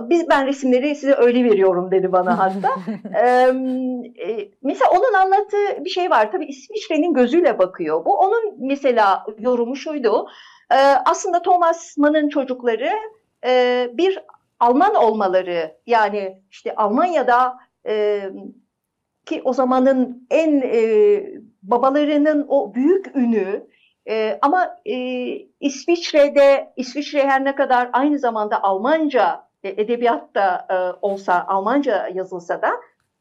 Biz 0.02 0.28
ben 0.28 0.46
resimleri 0.46 0.94
size 0.94 1.14
öyle 1.14 1.44
veriyorum 1.44 1.90
dedi 1.90 2.12
bana 2.12 2.38
hatta. 2.38 2.68
ee, 3.24 3.52
mesela 4.62 4.90
onun 4.90 5.12
anlattığı 5.12 5.85
bir 5.85 5.90
şey 5.90 6.11
var. 6.11 6.33
Tabii 6.33 6.46
İsviçre'nin 6.46 7.14
gözüyle 7.14 7.59
bakıyor. 7.59 8.05
Bu 8.05 8.18
onun 8.18 8.55
mesela 8.59 9.24
yorumu 9.38 9.76
şuydu. 9.76 10.26
Ee, 10.70 10.76
aslında 11.05 11.42
Thomas 11.42 11.98
Mann'ın 11.98 12.28
çocukları 12.28 12.90
e, 13.46 13.88
bir 13.92 14.18
Alman 14.61 14.94
olmaları 14.94 15.76
yani 15.87 16.42
işte 16.50 16.74
Almanya'da 16.74 17.59
e, 17.87 18.22
ki 19.26 19.42
o 19.44 19.52
zamanın 19.52 20.26
en 20.30 20.61
e, 20.61 21.24
babalarının 21.62 22.46
o 22.48 22.74
büyük 22.74 23.16
ünü 23.16 23.66
e, 24.08 24.38
ama 24.42 24.78
e, 24.87 24.96
İsviçre'de 25.61 26.72
İsviçre 26.76 27.26
her 27.26 27.44
ne 27.44 27.54
kadar 27.54 27.90
aynı 27.92 28.18
zamanda 28.18 28.62
Almanca 28.62 29.48
e, 29.64 29.68
edebiyatta 29.68 30.66
e, 30.70 30.74
olsa 31.06 31.44
Almanca 31.48 32.08
yazılsa 32.14 32.62
da 32.62 32.70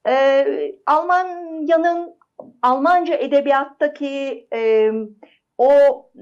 e, 0.08 0.46
Almanya'nın 0.86 2.16
Almanca 2.62 3.16
edebiyattaki 3.16 4.48
e, 4.54 4.92
o 5.58 5.72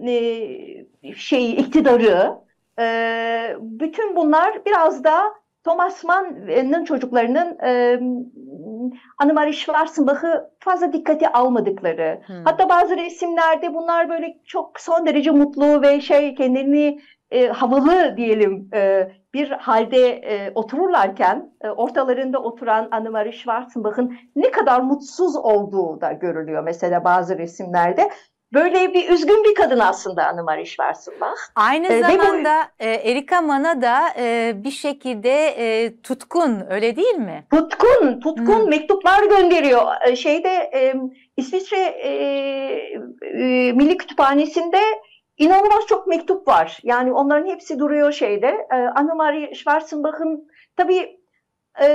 e, 0.08 1.16
şey 1.16 1.52
iktidarı 1.52 2.32
e, 2.80 3.56
bütün 3.60 4.16
bunlar 4.16 4.66
biraz 4.66 5.04
da 5.04 5.34
Thomas 5.70 6.04
Mann'ın 6.04 6.86
çocuklarının 6.86 7.60
e, 7.60 8.00
Annemarie 9.18 9.54
Schwarzenbach'ı 9.54 10.50
fazla 10.60 10.94
dikkate 10.94 11.32
almadıkları. 11.32 12.22
Hmm. 12.26 12.36
Hatta 12.46 12.70
bazı 12.70 12.98
resimlerde 12.98 13.74
bunlar 13.74 14.10
böyle 14.10 14.38
çok 14.46 14.80
son 14.80 15.06
derece 15.06 15.32
mutlu 15.32 15.82
ve 15.82 16.02
şey 16.02 16.36
kendilerini 16.36 17.00
e, 17.32 17.48
havalı 17.48 18.18
diyelim 18.18 18.70
e, 18.74 19.12
bir 19.34 19.50
halde 19.50 20.08
e, 20.08 20.52
otururlarken 20.56 21.52
e, 21.62 21.70
ortalarında 21.70 22.40
oturan 22.40 22.88
Annemarie 22.92 23.32
Schwarzenbach'ın 23.32 24.18
ne 24.36 24.52
kadar 24.52 24.82
mutsuz 24.82 25.36
olduğu 25.36 26.02
da 26.02 26.12
görülüyor 26.12 26.64
mesela 26.64 27.04
bazı 27.04 27.38
resimlerde. 27.38 28.10
Böyle 28.54 28.94
bir 28.94 29.10
üzgün 29.10 29.44
bir 29.44 29.56
kadın 29.56 29.80
aslında 29.80 30.28
Annemarie 30.28 30.66
Schwarzenbach. 30.66 31.38
Aynı 31.56 31.88
ee, 31.88 32.02
zamanda 32.02 32.68
bu, 32.80 32.84
e, 32.84 32.90
Erika 32.90 33.42
Man'a 33.42 33.82
da 33.82 34.00
e, 34.18 34.54
bir 34.56 34.72
şekilde 34.72 35.48
e, 35.58 36.02
tutkun 36.02 36.64
öyle 36.70 36.96
değil 36.96 37.16
mi? 37.16 37.44
Tutkun, 37.52 38.20
tutkun 38.20 38.60
hmm. 38.60 38.70
mektuplar 38.70 39.24
gönderiyor. 39.24 39.86
E, 40.08 40.16
şeyde 40.16 40.50
e, 40.50 40.96
İsviçre 41.38 41.80
e, 41.80 42.10
e, 43.22 43.72
Milli 43.72 43.98
Kütüphanesi'nde 43.98 44.82
inanılmaz 45.38 45.86
çok 45.88 46.08
mektup 46.08 46.48
var. 46.48 46.80
Yani 46.84 47.14
onların 47.14 47.48
hepsi 47.48 47.80
duruyor 47.80 48.12
şeyde. 48.12 48.68
E, 48.72 48.76
Annemarie 48.76 49.56
Schwarzenbach'ın 49.56 50.48
tabii 50.78 51.20
e, 51.82 51.88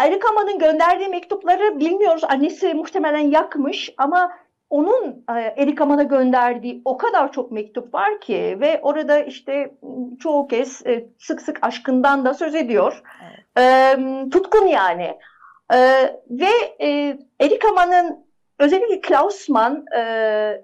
Erika 0.00 0.32
Man'ın 0.32 0.58
gönderdiği 0.58 1.08
mektupları 1.08 1.80
bilmiyoruz. 1.80 2.24
Annesi 2.24 2.74
muhtemelen 2.74 3.30
yakmış 3.30 3.94
ama 3.98 4.32
onun 4.70 5.24
e, 5.36 5.40
Erik 5.56 5.80
Aman'a 5.80 6.02
gönderdiği 6.02 6.82
o 6.84 6.96
kadar 6.96 7.32
çok 7.32 7.52
mektup 7.52 7.94
var 7.94 8.20
ki 8.20 8.56
ve 8.60 8.80
orada 8.82 9.18
işte 9.18 9.74
çoğu 10.20 10.46
kez 10.46 10.86
e, 10.86 11.06
sık 11.18 11.42
sık 11.42 11.58
aşkından 11.62 12.24
da 12.24 12.34
söz 12.34 12.54
ediyor. 12.54 13.02
Evet. 13.22 13.58
E, 13.58 14.30
tutkun 14.30 14.66
yani. 14.66 15.18
E, 15.72 15.78
ve 16.30 16.50
e, 16.80 17.18
Erik 17.40 17.64
Aman'ın 17.64 18.26
özellikle 18.58 19.00
Klaus 19.00 19.48
Mann 19.48 19.84
e, 19.96 20.00
e, 20.00 20.62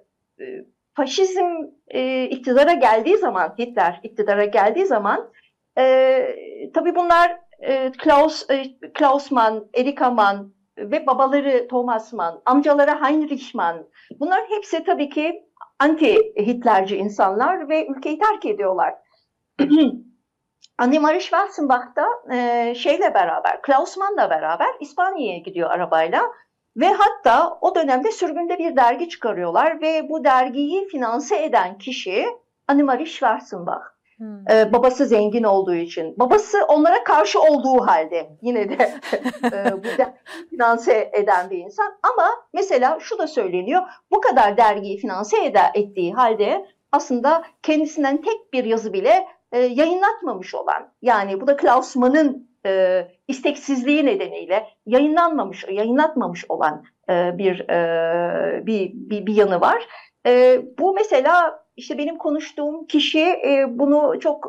faşizm 0.95 1.47
e, 1.89 2.25
iktidara 2.25 2.73
geldiği 2.73 3.17
zaman, 3.17 3.55
Hitler 3.59 4.01
iktidara 4.03 4.45
geldiği 4.45 4.87
zaman 4.87 5.31
e, 5.79 6.71
tabii 6.75 6.95
bunlar 6.95 7.37
e, 7.61 7.93
Klaus, 7.93 8.51
e, 8.51 8.65
Klaus 8.95 9.31
Mann, 9.31 9.67
Erika 9.75 10.11
Mann, 10.11 10.53
ve 10.79 11.07
babaları 11.07 11.69
Thomas 11.69 12.13
Mann, 12.13 12.43
amcaları 12.45 12.91
Heinrich 12.91 13.55
Mann. 13.55 13.87
Bunlar 14.21 14.41
hepsi 14.49 14.85
tabii 14.85 15.09
ki 15.09 15.45
anti-Hitlerci 15.79 16.97
insanlar 16.97 17.69
ve 17.69 17.87
ülkeyi 17.87 18.19
terk 18.19 18.47
ediyorlar. 18.47 18.95
Annemarie 20.79 21.21
Schwarzenbach 21.21 21.97
da 21.97 22.35
e, 22.35 22.75
şeyle 22.75 23.15
beraber, 23.15 23.63
Klaus 23.63 23.97
Mann'la 23.97 24.31
beraber 24.31 24.69
İspanya'ya 24.81 25.39
gidiyor 25.39 25.71
arabayla. 25.71 26.23
Ve 26.77 26.93
hatta 26.93 27.59
o 27.61 27.75
dönemde 27.75 28.13
sürgünde 28.13 28.59
bir 28.59 28.77
dergi 28.77 29.09
çıkarıyorlar 29.09 29.81
ve 29.81 30.09
bu 30.09 30.25
dergiyi 30.25 30.89
finanse 30.89 31.45
eden 31.45 31.79
kişi 31.79 32.27
Annemarie 32.69 33.07
Schwarzenbach. 33.07 33.92
Hmm. 34.23 34.51
Ee, 34.51 34.73
babası 34.73 35.07
zengin 35.07 35.43
olduğu 35.43 35.75
için. 35.75 36.15
Babası 36.19 36.65
onlara 36.69 37.05
karşı 37.05 37.41
olduğu 37.41 37.87
halde 37.87 38.31
yine 38.43 38.69
de 38.69 38.75
e, 39.45 39.73
bu 39.73 39.89
finanse 40.51 41.11
eden 41.13 41.51
bir 41.51 41.59
insan. 41.59 41.99
Ama 42.03 42.31
mesela 42.53 42.99
şu 43.01 43.19
da 43.19 43.27
söyleniyor. 43.27 43.83
Bu 44.11 44.21
kadar 44.21 44.57
dergiyi 44.57 44.99
finanse 44.99 45.45
eder, 45.45 45.71
ettiği 45.75 46.13
halde 46.15 46.67
aslında 46.93 47.45
kendisinden 47.63 48.23
tek 48.23 48.53
bir 48.53 48.65
yazı 48.65 48.93
bile 48.93 49.27
e, 49.53 49.59
yayınlatmamış 49.59 50.55
olan. 50.55 50.93
Yani 51.03 51.41
bu 51.41 51.47
da 51.47 51.57
Klaus 51.57 51.97
Mann'ın 51.97 52.49
e, 52.67 53.03
isteksizliği 53.29 54.07
nedeniyle 54.07 54.67
yayınlanmamış, 54.87 55.65
yayınlatmamış 55.71 56.45
olan 56.49 56.85
e, 57.11 57.39
bir, 57.39 57.69
e, 57.69 58.67
bir, 58.67 58.91
bir 58.95 59.27
bir 59.27 59.35
yanı 59.35 59.61
var. 59.61 59.89
E, 60.27 60.63
bu 60.79 60.95
mesela 60.95 61.62
işte 61.77 61.99
benim 61.99 62.19
konuştuğum 62.19 62.87
kişi 62.87 63.21
e, 63.21 63.67
bunu 63.69 64.21
çok 64.21 64.47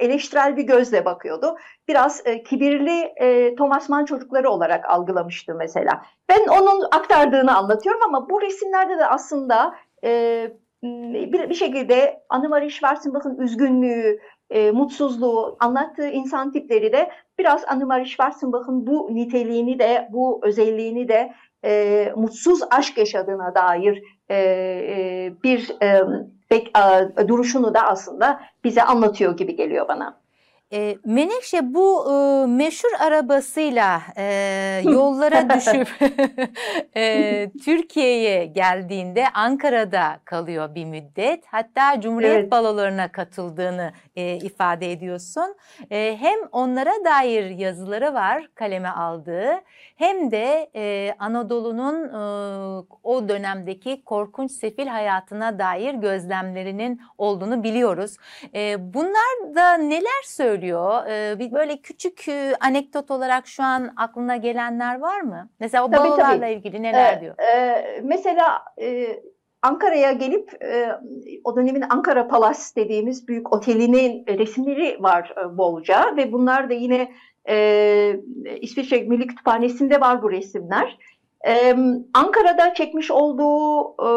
e, 0.00 0.04
eleştirel 0.04 0.56
bir 0.56 0.62
gözle 0.62 1.04
bakıyordu. 1.04 1.56
Biraz 1.88 2.22
e, 2.26 2.42
kibirli 2.42 3.12
e, 3.16 3.54
Thomas 3.54 3.88
Mann 3.88 4.04
çocukları 4.04 4.50
olarak 4.50 4.90
algılamıştı 4.90 5.54
mesela. 5.54 6.02
Ben 6.28 6.46
onun 6.46 6.82
aktardığını 6.92 7.56
anlatıyorum 7.56 8.02
ama 8.02 8.30
bu 8.30 8.42
resimlerde 8.42 8.98
de 8.98 9.06
aslında 9.06 9.74
e, 10.04 10.52
bir, 10.82 11.50
bir 11.50 11.54
şekilde 11.54 12.22
Annemarie 12.28 12.70
Schwarzenbach'ın 12.70 13.38
üzgünlüğü, 13.38 14.20
e, 14.50 14.70
mutsuzluğu, 14.70 15.56
anlattığı 15.60 16.08
insan 16.08 16.52
tipleri 16.52 16.92
de 16.92 17.10
biraz 17.38 17.64
Annemarie 17.64 18.04
Schwarzenbach'ın 18.04 18.86
bu 18.86 19.08
niteliğini 19.12 19.78
de, 19.78 20.08
bu 20.12 20.40
özelliğini 20.42 21.08
de 21.08 21.32
e, 21.64 22.12
mutsuz 22.16 22.60
aşk 22.70 22.98
yaşadığına 22.98 23.54
dair 23.54 24.02
e, 24.28 24.36
e, 24.36 25.32
bir 25.44 25.76
e, 25.82 26.02
duruşunu 27.28 27.74
da 27.74 27.82
aslında 27.82 28.40
bize 28.64 28.82
anlatıyor 28.82 29.36
gibi 29.36 29.56
geliyor 29.56 29.88
bana. 29.88 30.20
E, 30.72 30.98
Menekşe 31.04 31.74
bu 31.74 32.12
e, 32.12 32.46
meşhur 32.46 32.92
arabasıyla 33.00 34.02
e, 34.16 34.24
yollara 34.84 35.50
düşüp 35.54 35.88
e, 36.96 37.50
Türkiye'ye 37.64 38.46
geldiğinde 38.46 39.24
Ankara'da 39.34 40.20
kalıyor 40.24 40.74
bir 40.74 40.84
müddet. 40.84 41.44
Hatta 41.46 42.00
Cumhuriyet 42.00 42.36
evet. 42.36 42.50
balolarına 42.50 43.12
katıldığını 43.12 43.92
e, 44.16 44.36
ifade 44.36 44.92
ediyorsun. 44.92 45.56
E, 45.90 46.16
hem 46.20 46.38
onlara 46.52 47.04
dair 47.04 47.50
yazıları 47.50 48.14
var 48.14 48.48
kaleme 48.54 48.88
aldığı 48.88 49.52
hem 49.96 50.30
de 50.30 50.70
e, 50.74 51.14
Anadolu'nun 51.18 52.04
e, 52.04 52.86
o 53.02 53.28
dönemdeki 53.28 54.02
korkunç 54.04 54.52
sefil 54.52 54.86
hayatına 54.86 55.58
dair 55.58 55.94
gözlemlerinin 55.94 57.00
olduğunu 57.18 57.62
biliyoruz. 57.62 58.16
E, 58.54 58.94
bunlar 58.94 59.54
da 59.54 59.74
neler 59.74 60.22
söylüyor? 60.24 60.55
Söylüyor. 60.60 61.06
E, 61.06 61.38
bir 61.38 61.52
böyle 61.52 61.76
küçük 61.76 62.28
e, 62.28 62.52
anekdot 62.60 63.10
olarak 63.10 63.46
şu 63.46 63.62
an 63.62 63.90
aklına 63.96 64.36
gelenler 64.36 64.98
var 65.00 65.20
mı? 65.20 65.48
Mesela 65.60 65.84
o 65.84 65.90
Tabii, 65.90 66.08
balolarla 66.08 66.40
tabii. 66.40 66.52
ilgili 66.52 66.82
neler 66.82 67.16
Ee, 67.16 67.20
diyor? 67.20 67.34
e, 67.38 68.00
mesela 68.04 68.62
e, 68.82 69.06
Ankara'ya 69.62 70.12
gelip 70.12 70.62
e, 70.62 70.88
o 71.44 71.56
dönemin 71.56 71.84
Ankara 71.90 72.28
Palace 72.28 72.60
dediğimiz 72.76 73.28
büyük 73.28 73.52
otelinin 73.52 74.26
resimleri 74.26 75.02
var 75.02 75.34
e, 75.44 75.58
bolca 75.58 76.16
ve 76.16 76.32
bunlar 76.32 76.70
da 76.70 76.74
yine 76.74 77.12
e, 77.48 78.16
İsviçre 78.60 79.02
Milli 79.02 79.26
Kütüphanesi'nde 79.26 80.00
var 80.00 80.22
bu 80.22 80.30
resimler. 80.30 80.98
E, 81.46 81.76
Ankara'da 82.14 82.74
çekmiş 82.74 83.10
olduğu 83.10 83.80
e, 83.82 84.08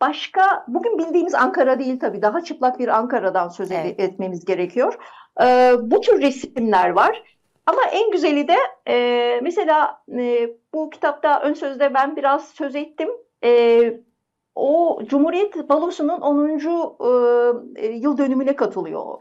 başka 0.00 0.64
bugün 0.68 0.98
bildiğimiz 0.98 1.34
Ankara 1.34 1.78
değil 1.78 2.00
tabii 2.00 2.22
daha 2.22 2.44
çıplak 2.44 2.78
bir 2.78 2.88
Ankara'dan 2.88 3.48
söz 3.48 3.72
Evet. 3.72 4.00
etmemiz 4.00 4.44
gerekiyor. 4.44 4.98
E, 5.42 5.72
bu 5.82 6.00
tür 6.00 6.22
resimler 6.22 6.90
var. 6.90 7.22
Ama 7.66 7.82
en 7.92 8.10
güzeli 8.10 8.48
de 8.48 8.56
e, 8.88 9.40
mesela 9.42 10.02
e, 10.18 10.50
bu 10.74 10.90
kitapta 10.90 11.40
ön 11.40 11.52
sözde 11.54 11.94
ben 11.94 12.16
biraz 12.16 12.48
söz 12.48 12.76
ettim. 12.76 13.08
E, 13.44 13.92
o 14.54 15.00
Cumhuriyet 15.06 15.68
Balosu'nun 15.68 16.20
10. 16.20 16.58
e, 17.76 17.86
yıl 17.86 18.18
dönümüne 18.18 18.56
katılıyor. 18.56 19.18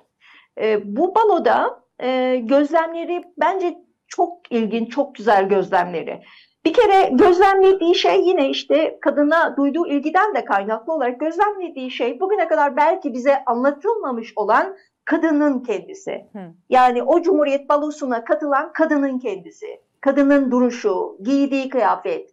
E, 0.61 0.95
bu 0.97 1.15
baloda 1.15 1.79
e, 1.99 2.35
gözlemleri 2.35 3.23
bence 3.37 3.77
çok 4.07 4.51
ilginç, 4.51 4.91
çok 4.91 5.15
güzel 5.15 5.49
gözlemleri. 5.49 6.23
Bir 6.65 6.73
kere 6.73 7.09
gözlemlediği 7.11 7.95
şey 7.95 8.21
yine 8.21 8.49
işte 8.49 8.97
kadına 9.01 9.57
duyduğu 9.57 9.87
ilgiden 9.87 10.35
de 10.35 10.45
kaynaklı 10.45 10.93
olarak 10.93 11.19
gözlemlediği 11.19 11.91
şey 11.91 12.19
bugüne 12.19 12.47
kadar 12.47 12.77
belki 12.77 13.13
bize 13.13 13.45
anlatılmamış 13.45 14.33
olan 14.35 14.75
kadının 15.05 15.59
kendisi. 15.59 16.11
Hı. 16.11 16.39
Yani 16.69 17.03
o 17.03 17.21
Cumhuriyet 17.21 17.69
Balosu'na 17.69 18.23
katılan 18.23 18.73
kadının 18.73 19.19
kendisi, 19.19 19.67
kadının 20.01 20.51
duruşu, 20.51 21.17
giydiği 21.21 21.69
kıyafet, 21.69 22.29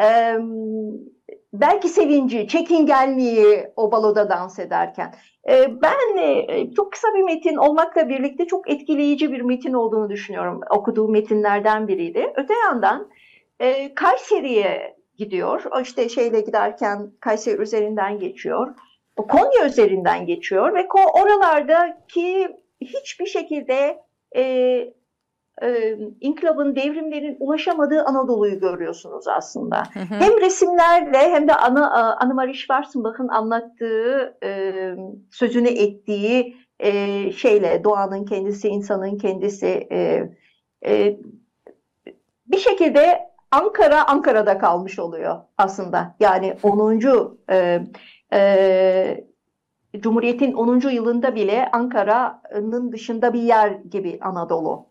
e, 0.00 0.36
belki 1.52 1.88
sevinci, 1.88 2.48
çekingenliği 2.48 3.66
o 3.76 3.92
baloda 3.92 4.30
dans 4.30 4.58
ederken. 4.58 5.14
E, 5.48 5.82
ben 5.82 6.16
e, 6.16 6.70
çok 6.76 6.92
kısa 6.92 7.08
bir 7.14 7.22
metin 7.22 7.56
olmakla 7.56 8.08
birlikte 8.08 8.46
çok 8.46 8.70
etkileyici 8.70 9.32
bir 9.32 9.40
metin 9.40 9.72
olduğunu 9.72 10.10
düşünüyorum. 10.10 10.60
Okuduğum 10.70 11.12
metinlerden 11.12 11.88
biriydi. 11.88 12.32
Öte 12.36 12.54
yandan 12.54 13.08
e, 13.60 13.94
Kayseri'ye 13.94 14.96
gidiyor. 15.16 15.64
O 15.76 15.80
işte 15.80 16.08
şeyle 16.08 16.40
giderken 16.40 17.10
Kayseri 17.20 17.62
üzerinden 17.62 18.18
geçiyor. 18.18 18.74
Konya 19.16 19.66
üzerinden 19.66 20.26
geçiyor 20.26 20.74
ve 20.74 20.88
oralardaki 21.14 22.56
hiçbir 22.80 23.26
şekilde 23.26 24.02
e, 24.36 24.42
e, 25.62 25.98
inkılabın, 26.20 26.76
devrimlerin 26.76 27.36
ulaşamadığı 27.40 28.02
Anadolu'yu 28.02 28.60
görüyorsunuz 28.60 29.28
aslında. 29.28 29.82
Hı 29.92 30.00
hı. 30.00 30.14
Hem 30.14 30.40
resimlerle 30.40 31.18
hem 31.18 31.48
de 31.48 31.54
Anna, 31.54 32.16
Annemarie 32.16 32.54
Schwarzenbach'ın 32.54 33.28
anlattığı, 33.28 34.36
e, 34.42 34.72
sözünü 35.30 35.68
ettiği 35.68 36.56
e, 36.80 36.92
şeyle 37.32 37.84
doğanın 37.84 38.24
kendisi, 38.24 38.68
insanın 38.68 39.18
kendisi 39.18 39.88
e, 39.92 40.30
e, 40.86 41.16
bir 42.46 42.58
şekilde 42.58 43.29
Ankara 43.50 44.06
Ankara'da 44.06 44.58
kalmış 44.58 44.98
oluyor 44.98 45.40
aslında. 45.58 46.16
Yani 46.20 46.56
10. 46.62 47.00
E, 47.50 47.80
e, 48.32 49.24
Cumhuriyet'in 50.00 50.52
10. 50.52 50.90
yılında 50.90 51.34
bile 51.34 51.68
Ankara'nın 51.72 52.92
dışında 52.92 53.32
bir 53.32 53.42
yer 53.42 53.70
gibi 53.70 54.18
Anadolu. 54.22 54.86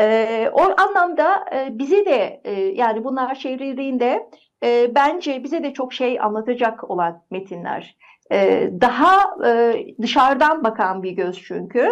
E, 0.00 0.50
o 0.52 0.62
anlamda 0.82 1.44
e, 1.54 1.78
bize 1.78 2.06
de 2.06 2.40
e, 2.44 2.52
yani 2.52 3.04
bunlar 3.04 3.34
çevrildiğinde 3.34 4.30
e, 4.64 4.94
bence 4.94 5.44
bize 5.44 5.62
de 5.62 5.72
çok 5.72 5.92
şey 5.92 6.20
anlatacak 6.20 6.90
olan 6.90 7.22
metinler. 7.30 7.96
E, 8.32 8.70
daha 8.80 9.36
e, 9.48 9.84
dışarıdan 10.02 10.64
bakan 10.64 11.02
bir 11.02 11.10
göz 11.12 11.42
çünkü. 11.42 11.88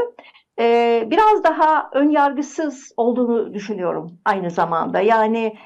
E, 0.59 1.05
biraz 1.11 1.45
daha 1.45 1.91
ön 1.93 2.11
yargısız 2.11 2.93
olduğunu 2.97 3.55
düşünüyorum 3.55 4.19
aynı 4.25 4.51
zamanda. 4.51 5.01
Yani 5.01 5.57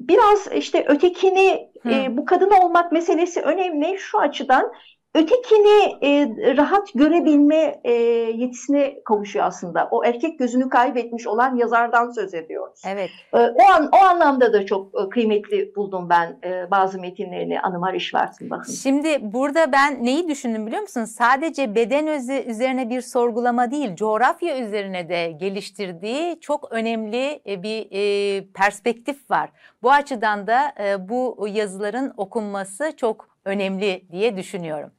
biraz 0.00 0.48
işte 0.54 0.84
ötekini 0.88 1.70
e, 1.86 2.16
bu 2.16 2.24
kadın 2.24 2.50
olmak 2.50 2.92
meselesi 2.92 3.40
önemli. 3.40 3.98
Şu 3.98 4.18
açıdan 4.18 4.72
ötekini 5.14 5.98
e, 6.02 6.28
rahat 6.56 6.88
görebilme 6.94 7.80
e, 7.84 7.92
yetisine 7.92 9.00
kavuşuyor 9.04 9.46
aslında. 9.46 9.88
O 9.90 10.04
erkek 10.04 10.38
gözünü 10.38 10.68
kaybetmiş 10.68 11.26
olan 11.26 11.56
yazardan 11.56 12.10
söz 12.10 12.34
ediyoruz. 12.34 12.82
Evet. 12.86 13.10
E, 13.32 13.38
o 13.38 13.62
an 13.74 13.88
o 13.92 14.04
anlamda 14.04 14.52
da 14.52 14.66
çok 14.66 15.00
e, 15.00 15.08
kıymetli 15.08 15.74
buldum 15.76 16.08
ben 16.08 16.38
e, 16.44 16.70
bazı 16.70 17.00
metinlerini 17.00 17.60
Annemarie 17.60 18.00
Schwarzenbach'ın. 18.00 18.72
Şimdi 18.72 19.32
burada 19.32 19.72
ben 19.72 20.04
neyi 20.04 20.28
düşündüm 20.28 20.66
biliyor 20.66 20.82
musun? 20.82 21.04
Sadece 21.04 21.74
beden 21.74 22.06
özü 22.06 22.32
üzerine 22.32 22.90
bir 22.90 23.00
sorgulama 23.00 23.70
değil, 23.70 23.96
coğrafya 23.96 24.58
üzerine 24.58 25.08
de 25.08 25.32
geliştirdiği 25.40 26.40
çok 26.40 26.72
önemli 26.72 27.40
e, 27.46 27.62
bir 27.62 27.88
e, 27.90 28.44
perspektif 28.54 29.30
var. 29.30 29.50
Bu 29.82 29.92
açıdan 29.92 30.46
da 30.46 30.72
e, 30.80 31.08
bu 31.08 31.48
yazıların 31.52 32.14
okunması 32.16 32.92
çok 32.96 33.30
önemli 33.44 34.08
diye 34.12 34.36
düşünüyorum. 34.36 34.90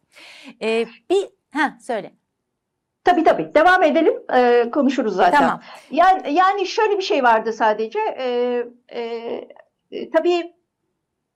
E, 0.62 0.86
bir 1.10 1.28
ha 1.54 1.78
söyle. 1.82 2.14
Tabii 3.04 3.24
tabii. 3.24 3.54
Devam 3.56 3.84
edelim. 3.84 4.14
e, 4.34 4.70
konuşuruz 4.72 5.16
zaten. 5.16 5.40
Tamam. 5.40 5.62
Yani, 5.92 6.34
yani 6.34 6.68
şöyle 6.68 6.98
bir 6.98 7.04
şey 7.04 7.24
vardı 7.24 7.54
sadece. 7.54 8.00
E, 8.00 8.26
e, 8.90 9.02
e, 9.92 10.10
tabii 10.10 10.54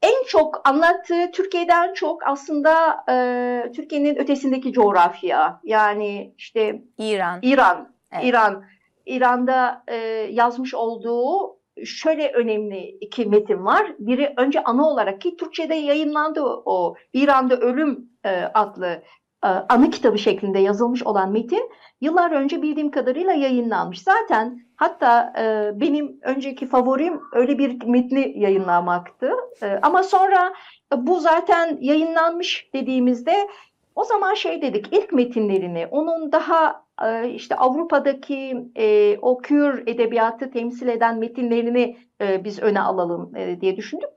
en 0.01 0.25
çok 0.27 0.69
anlattığı 0.69 1.31
Türkiye'den 1.31 1.93
çok 1.93 2.27
aslında 2.27 3.03
e, 3.09 3.71
Türkiye'nin 3.71 4.15
ötesindeki 4.15 4.73
coğrafya. 4.73 5.59
Yani 5.63 6.33
işte 6.37 6.81
İran. 6.97 7.39
İran, 7.41 7.95
Evet. 8.11 8.25
İran, 8.25 8.65
İran'da 9.05 9.83
e, 9.87 9.95
yazmış 10.31 10.73
olduğu 10.73 11.54
şöyle 11.85 12.31
önemli 12.31 12.97
iki 13.01 13.25
metin 13.25 13.65
var. 13.65 13.95
Biri 13.99 14.33
önce 14.37 14.63
ana 14.63 14.89
olarak 14.89 15.21
ki 15.21 15.37
Türkçe'de 15.37 15.75
yayınlandı 15.75 16.41
o 16.65 16.95
İran'da 17.13 17.57
Ölüm 17.57 18.09
e, 18.25 18.43
adlı 18.53 19.01
e, 19.43 19.47
anı 19.47 19.91
kitabı 19.91 20.17
şeklinde 20.17 20.59
yazılmış 20.59 21.03
olan 21.03 21.31
metin 21.31 21.69
yıllar 22.01 22.31
önce 22.31 22.61
bildiğim 22.61 22.91
kadarıyla 22.91 23.33
yayınlanmış. 23.33 24.01
Zaten 24.01 24.59
hatta 24.75 25.33
e, 25.39 25.71
benim 25.79 26.19
önceki 26.21 26.67
favorim 26.67 27.21
öyle 27.33 27.57
bir 27.57 27.85
metni 27.85 28.33
yayınlamaktı. 28.35 29.31
E, 29.61 29.79
ama 29.81 30.03
sonra 30.03 30.53
bu 30.97 31.19
zaten 31.19 31.77
yayınlanmış 31.81 32.69
dediğimizde 32.73 33.47
o 33.95 34.03
zaman 34.03 34.33
şey 34.33 34.61
dedik 34.61 34.87
ilk 34.91 35.13
metinlerini 35.13 35.87
onun 35.91 36.31
daha 36.31 36.84
işte 37.33 37.55
Avrupa'daki 37.55 38.57
e, 38.77 39.17
o 39.21 39.37
kür 39.37 39.87
edebiyatı 39.87 40.51
temsil 40.51 40.87
eden 40.87 41.19
metinlerini 41.19 41.97
e, 42.21 42.43
biz 42.43 42.59
öne 42.59 42.81
alalım 42.81 43.35
e, 43.35 43.61
diye 43.61 43.77
düşündüm. 43.77 44.09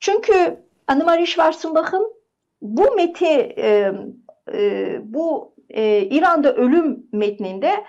Çünkü 0.00 0.56
Annemarie 0.86 1.26
Schwarzenbach'ın 1.26 2.12
bu 2.62 2.94
meti 2.96 3.54
e, 3.58 3.92
e, 4.52 4.98
bu 5.04 5.54
e, 5.70 6.02
İran'da 6.02 6.54
ölüm 6.54 7.06
metninde 7.12 7.84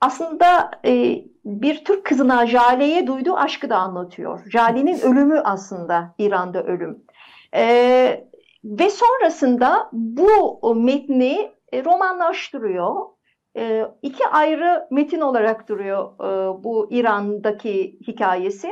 aslında 0.00 0.70
e, 0.86 1.24
bir 1.44 1.84
Türk 1.84 2.04
kızına 2.04 2.46
Jale'ye 2.46 3.06
duyduğu 3.06 3.36
aşkı 3.36 3.70
da 3.70 3.76
anlatıyor. 3.76 4.50
Jale'nin 4.50 5.00
ölümü 5.00 5.40
aslında 5.44 6.14
İran'da 6.18 6.62
ölüm. 6.62 7.04
E, 7.54 7.64
ve 8.64 8.90
sonrasında 8.90 9.88
bu 9.92 10.74
metni 10.74 11.50
e, 11.72 11.84
romanlaştırıyor. 11.84 13.13
E, 13.56 13.84
iki 14.02 14.26
ayrı 14.26 14.86
metin 14.90 15.20
olarak 15.20 15.68
duruyor 15.68 16.12
e, 16.20 16.64
bu 16.64 16.88
İran'daki 16.90 17.98
hikayesi. 18.06 18.68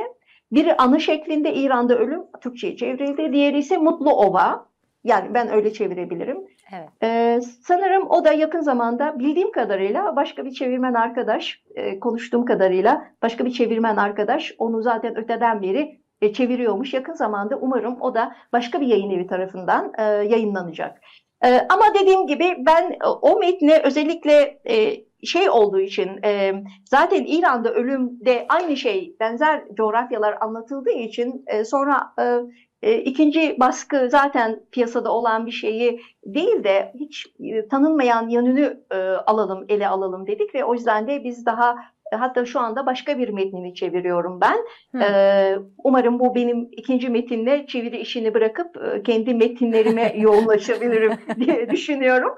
Biri 0.51 0.77
anı 0.77 0.99
şeklinde 0.99 1.53
İran'da 1.53 1.97
ölüm, 1.97 2.21
Türkçe'ye 2.41 2.77
çevrildi. 2.77 3.33
Diğeri 3.33 3.59
ise 3.59 3.77
Mutlu 3.77 4.11
Ova. 4.11 4.65
Yani 5.03 5.33
ben 5.33 5.51
öyle 5.51 5.73
çevirebilirim. 5.73 6.37
Evet. 6.73 6.89
Ee, 7.03 7.39
sanırım 7.61 8.09
o 8.09 8.25
da 8.25 8.33
yakın 8.33 8.61
zamanda 8.61 9.19
bildiğim 9.19 9.51
kadarıyla 9.51 10.15
başka 10.15 10.45
bir 10.45 10.51
çevirmen 10.51 10.93
arkadaş, 10.93 11.61
e, 11.75 11.99
konuştuğum 11.99 12.45
kadarıyla 12.45 13.07
başka 13.21 13.45
bir 13.45 13.51
çevirmen 13.51 13.95
arkadaş 13.95 14.53
onu 14.57 14.81
zaten 14.81 15.17
öteden 15.17 15.61
beri 15.61 15.99
e, 16.21 16.33
çeviriyormuş. 16.33 16.93
Yakın 16.93 17.13
zamanda 17.13 17.55
umarım 17.55 18.01
o 18.01 18.15
da 18.15 18.35
başka 18.53 18.81
bir 18.81 18.87
yayın 18.87 19.09
evi 19.09 19.27
tarafından 19.27 19.93
e, 19.97 20.03
yayınlanacak. 20.03 21.01
E, 21.43 21.67
ama 21.69 21.83
dediğim 22.01 22.27
gibi 22.27 22.55
ben 22.59 22.91
e, 22.91 23.07
o 23.21 23.39
metni 23.39 23.79
özellikle 23.83 24.61
e, 24.69 25.03
şey 25.25 25.49
olduğu 25.49 25.79
için 25.79 26.23
e, 26.23 26.53
zaten 26.85 27.25
İran'da 27.27 27.73
ölümde 27.73 28.45
aynı 28.49 28.77
şey 28.77 29.15
benzer 29.19 29.63
coğrafyalar 29.77 30.37
anlatıldığı 30.41 30.91
için 30.91 31.43
e, 31.47 31.65
sonra 31.65 32.13
e, 32.19 32.39
e, 32.83 32.97
ikinci 32.97 33.59
baskı 33.59 34.07
zaten 34.11 34.59
piyasada 34.71 35.11
olan 35.11 35.45
bir 35.45 35.51
şeyi 35.51 36.01
değil 36.25 36.63
de 36.63 36.93
hiç 36.99 37.25
e, 37.39 37.67
tanınmayan 37.67 38.29
yönünü 38.29 38.83
e, 38.91 38.97
alalım, 38.97 39.65
ele 39.69 39.87
alalım 39.87 40.27
dedik 40.27 40.55
ve 40.55 40.65
o 40.65 40.73
yüzden 40.73 41.07
de 41.07 41.23
biz 41.23 41.45
daha 41.45 41.75
hatta 42.15 42.45
şu 42.45 42.59
anda 42.59 42.85
başka 42.85 43.17
bir 43.17 43.29
metnini 43.29 43.75
çeviriyorum 43.75 44.41
ben. 44.41 44.57
Ee, 45.01 45.55
umarım 45.83 46.19
bu 46.19 46.35
benim 46.35 46.67
ikinci 46.71 47.09
metinle 47.09 47.67
çeviri 47.67 47.97
işini 47.97 48.33
bırakıp 48.33 48.77
e, 48.77 49.03
kendi 49.03 49.33
metinlerime 49.33 50.13
yoğunlaşabilirim 50.17 51.13
diye 51.39 51.69
düşünüyorum. 51.69 52.35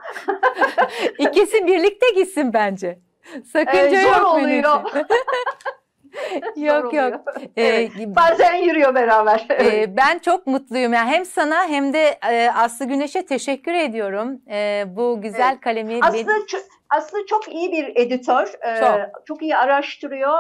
İkisi 1.19 1.67
birlikte 1.67 2.05
gitsin 2.15 2.53
bence. 2.53 2.99
Sakınca 3.53 3.99
Ee, 3.99 4.01
zor 4.03 4.15
yok 4.15 4.33
oluyor. 4.33 4.81
yok 6.55 6.93
yok. 6.93 7.13
Ee, 7.57 7.89
bazen 8.15 8.53
yürüyor 8.53 8.95
beraber. 8.95 9.47
Ee, 9.49 9.97
ben 9.97 10.19
çok 10.19 10.47
mutluyum. 10.47 10.93
Yani 10.93 11.09
hem 11.09 11.25
sana 11.25 11.67
hem 11.67 11.93
de 11.93 12.19
e, 12.31 12.49
Aslı 12.49 12.85
Güneş'e 12.85 13.25
teşekkür 13.25 13.73
ediyorum. 13.73 14.41
Ee, 14.49 14.83
bu 14.87 15.21
güzel 15.21 15.49
Evet. 15.51 15.61
kalemi 15.61 15.99
Aslında 16.01 16.33
çok, 16.47 16.61
aslında 16.89 17.25
çok 17.25 17.53
iyi 17.53 17.71
bir 17.71 17.95
editör. 17.95 18.45
Çok. 18.79 19.25
çok. 19.25 19.41
iyi 19.41 19.57
araştırıyor. 19.57 20.39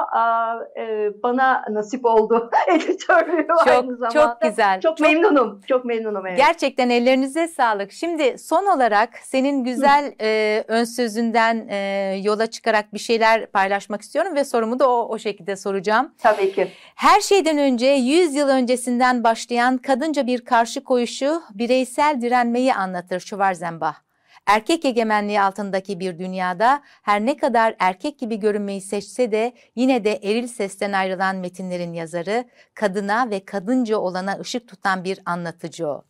E, 0.77 1.13
bana 1.23 1.65
nasip 1.69 2.05
oldu 2.05 2.49
editörlüğü 2.67 3.47
aynı 3.65 3.87
çok 3.87 3.97
zamanda. 3.97 4.09
çok 4.09 4.41
güzel. 4.41 4.81
Çok 4.81 4.99
memnunum. 4.99 5.61
Çok 5.67 5.85
memnunum. 5.85 6.27
Evet. 6.27 6.37
Gerçekten 6.37 6.89
ellerinize 6.89 7.47
sağlık. 7.47 7.91
Şimdi 7.91 8.37
son 8.37 8.65
olarak 8.65 9.09
senin 9.23 9.63
güzel 9.63 10.13
e, 10.21 10.63
ön 10.67 10.83
sözünden 10.83 11.67
e, 11.69 11.77
yola 12.23 12.47
çıkarak 12.47 12.93
bir 12.93 12.99
şeyler 12.99 13.45
paylaşmak 13.45 14.01
istiyorum 14.01 14.35
ve 14.35 14.43
sorumu 14.43 14.79
da 14.79 14.89
o, 14.89 15.07
o 15.09 15.19
şekilde 15.19 15.55
soracağım. 15.55 16.13
Tabii 16.17 16.51
ki. 16.51 16.67
Her 16.95 17.21
şeyden 17.21 17.57
önce 17.57 17.85
100 17.87 18.35
yıl 18.35 18.49
öncesinden 18.49 19.23
başlayan 19.23 19.77
kadınca 19.77 20.27
bir 20.27 20.45
karşı 20.45 20.83
koyuşu 20.83 21.41
bireysel 21.53 22.21
direnmeyi 22.21 22.73
anlatır 22.73 23.19
Schwarzenbach. 23.19 24.05
Erkek 24.45 24.85
egemenliği 24.85 25.41
altındaki 25.41 25.99
bir 25.99 26.19
dünyada 26.19 26.81
her 27.01 27.25
ne 27.25 27.37
kadar 27.37 27.75
erkek 27.79 28.19
gibi 28.19 28.39
görünmeyi 28.39 28.81
seçse 28.81 29.31
de 29.31 29.53
yine 29.75 30.03
de 30.03 30.19
eril 30.23 30.47
sesten 30.47 30.91
ayrılan 30.91 31.35
metinlerin 31.35 31.93
yazarı, 31.93 32.45
kadına 32.73 33.29
ve 33.29 33.45
kadınca 33.45 33.97
olana 33.97 34.39
ışık 34.39 34.67
tutan 34.67 35.03
bir 35.03 35.19
anlatıcı 35.25 35.87
o. 35.87 36.03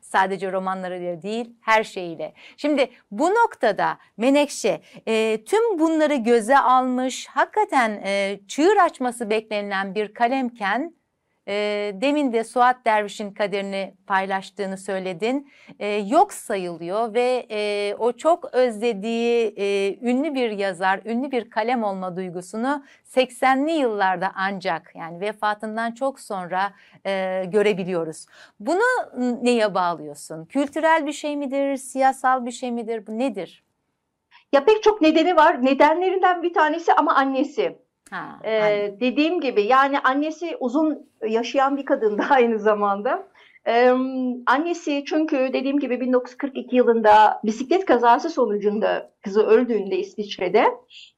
Sadece 0.00 0.52
romanlarıyla 0.52 1.22
değil 1.22 1.56
her 1.60 1.84
şeyiyle. 1.84 2.32
Şimdi 2.56 2.90
bu 3.10 3.30
noktada 3.30 3.98
Menekşe 4.16 4.80
e, 5.06 5.44
tüm 5.44 5.78
bunları 5.78 6.14
göze 6.14 6.58
almış 6.58 7.26
hakikaten 7.26 8.02
e, 8.04 8.40
çığır 8.48 8.76
açması 8.76 9.30
beklenilen 9.30 9.94
bir 9.94 10.14
kalemken 10.14 10.97
e, 11.48 11.92
demin 11.94 12.32
de 12.32 12.44
Suat 12.44 12.84
Derviş'in 12.84 13.30
kaderini 13.30 13.94
paylaştığını 14.06 14.78
söyledin. 14.78 15.50
E, 15.78 15.86
yok 15.86 16.32
sayılıyor 16.32 17.14
ve 17.14 17.46
e, 17.50 17.94
o 17.98 18.12
çok 18.12 18.54
özlediği 18.54 19.54
e, 19.56 19.98
ünlü 20.10 20.34
bir 20.34 20.50
yazar, 20.50 21.00
ünlü 21.04 21.30
bir 21.30 21.50
kalem 21.50 21.84
olma 21.84 22.16
duygusunu 22.16 22.84
80'li 23.04 23.72
yıllarda 23.72 24.32
ancak 24.34 24.92
yani 24.94 25.20
vefatından 25.20 25.92
çok 25.92 26.20
sonra 26.20 26.72
e, 27.06 27.44
görebiliyoruz. 27.46 28.26
Bunu 28.60 28.82
neye 29.42 29.74
bağlıyorsun? 29.74 30.44
Kültürel 30.44 31.06
bir 31.06 31.12
şey 31.12 31.36
midir, 31.36 31.76
siyasal 31.76 32.46
bir 32.46 32.50
şey 32.50 32.72
midir? 32.72 33.06
Bu 33.06 33.18
nedir? 33.18 33.64
Ya 34.52 34.64
pek 34.64 34.82
çok 34.82 35.00
nedeni 35.00 35.36
var. 35.36 35.64
Nedenlerinden 35.64 36.42
bir 36.42 36.54
tanesi 36.54 36.92
ama 36.92 37.14
annesi. 37.14 37.87
Ha, 38.10 38.38
Ee, 38.44 38.94
dediğim 39.00 39.40
gibi 39.40 39.62
yani 39.62 39.98
annesi 40.00 40.56
uzun 40.60 41.08
yaşayan 41.28 41.76
bir 41.76 41.84
kadındı 41.84 42.22
aynı 42.30 42.58
zamanda. 42.58 43.28
Ee, 43.66 43.92
annesi 44.46 45.04
çünkü 45.06 45.36
dediğim 45.52 45.78
gibi 45.78 46.00
1942 46.00 46.76
yılında 46.76 47.40
bisiklet 47.44 47.84
kazası 47.84 48.30
sonucunda 48.30 49.10
kızı 49.24 49.42
öldüğünde 49.42 49.98
İsviçre'de 49.98 50.64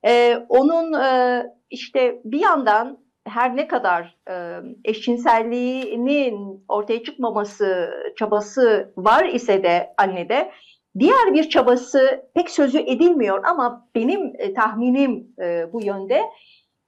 e, 0.06 0.36
onun 0.48 0.92
e, 0.92 1.42
işte 1.70 2.20
bir 2.24 2.40
yandan 2.40 2.98
her 3.26 3.56
ne 3.56 3.68
kadar 3.68 4.16
e, 4.30 4.56
eşcinselliğinin 4.84 6.64
ortaya 6.68 7.02
çıkmaması 7.02 7.90
çabası 8.16 8.92
var 8.96 9.24
ise 9.24 9.62
de 9.62 9.94
annede 9.98 10.50
diğer 10.98 11.34
bir 11.34 11.48
çabası 11.48 12.24
pek 12.34 12.50
sözü 12.50 12.78
edilmiyor 12.78 13.44
ama 13.44 13.88
benim 13.94 14.32
e, 14.38 14.54
tahminim 14.54 15.26
e, 15.42 15.72
bu 15.72 15.84
yönde. 15.84 16.22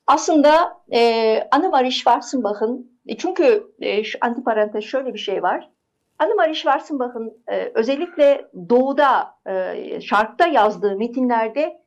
Aslında 0.06 0.82
e, 0.92 1.48
Annemarie 1.50 1.90
Schwarzenbach'ın 1.90 2.98
e, 3.06 3.16
çünkü 3.16 3.72
e, 3.80 4.02
antiparantez 4.20 4.84
şöyle 4.84 5.14
bir 5.14 5.18
şey 5.18 5.42
var. 5.42 5.70
Annemarie 6.18 6.54
Schwarzenbach'ın 6.54 7.42
e, 7.48 7.72
özellikle 7.74 8.48
doğuda, 8.68 9.34
e, 9.46 10.00
şarkta 10.00 10.46
yazdığı 10.46 10.96
metinlerde 10.96 11.82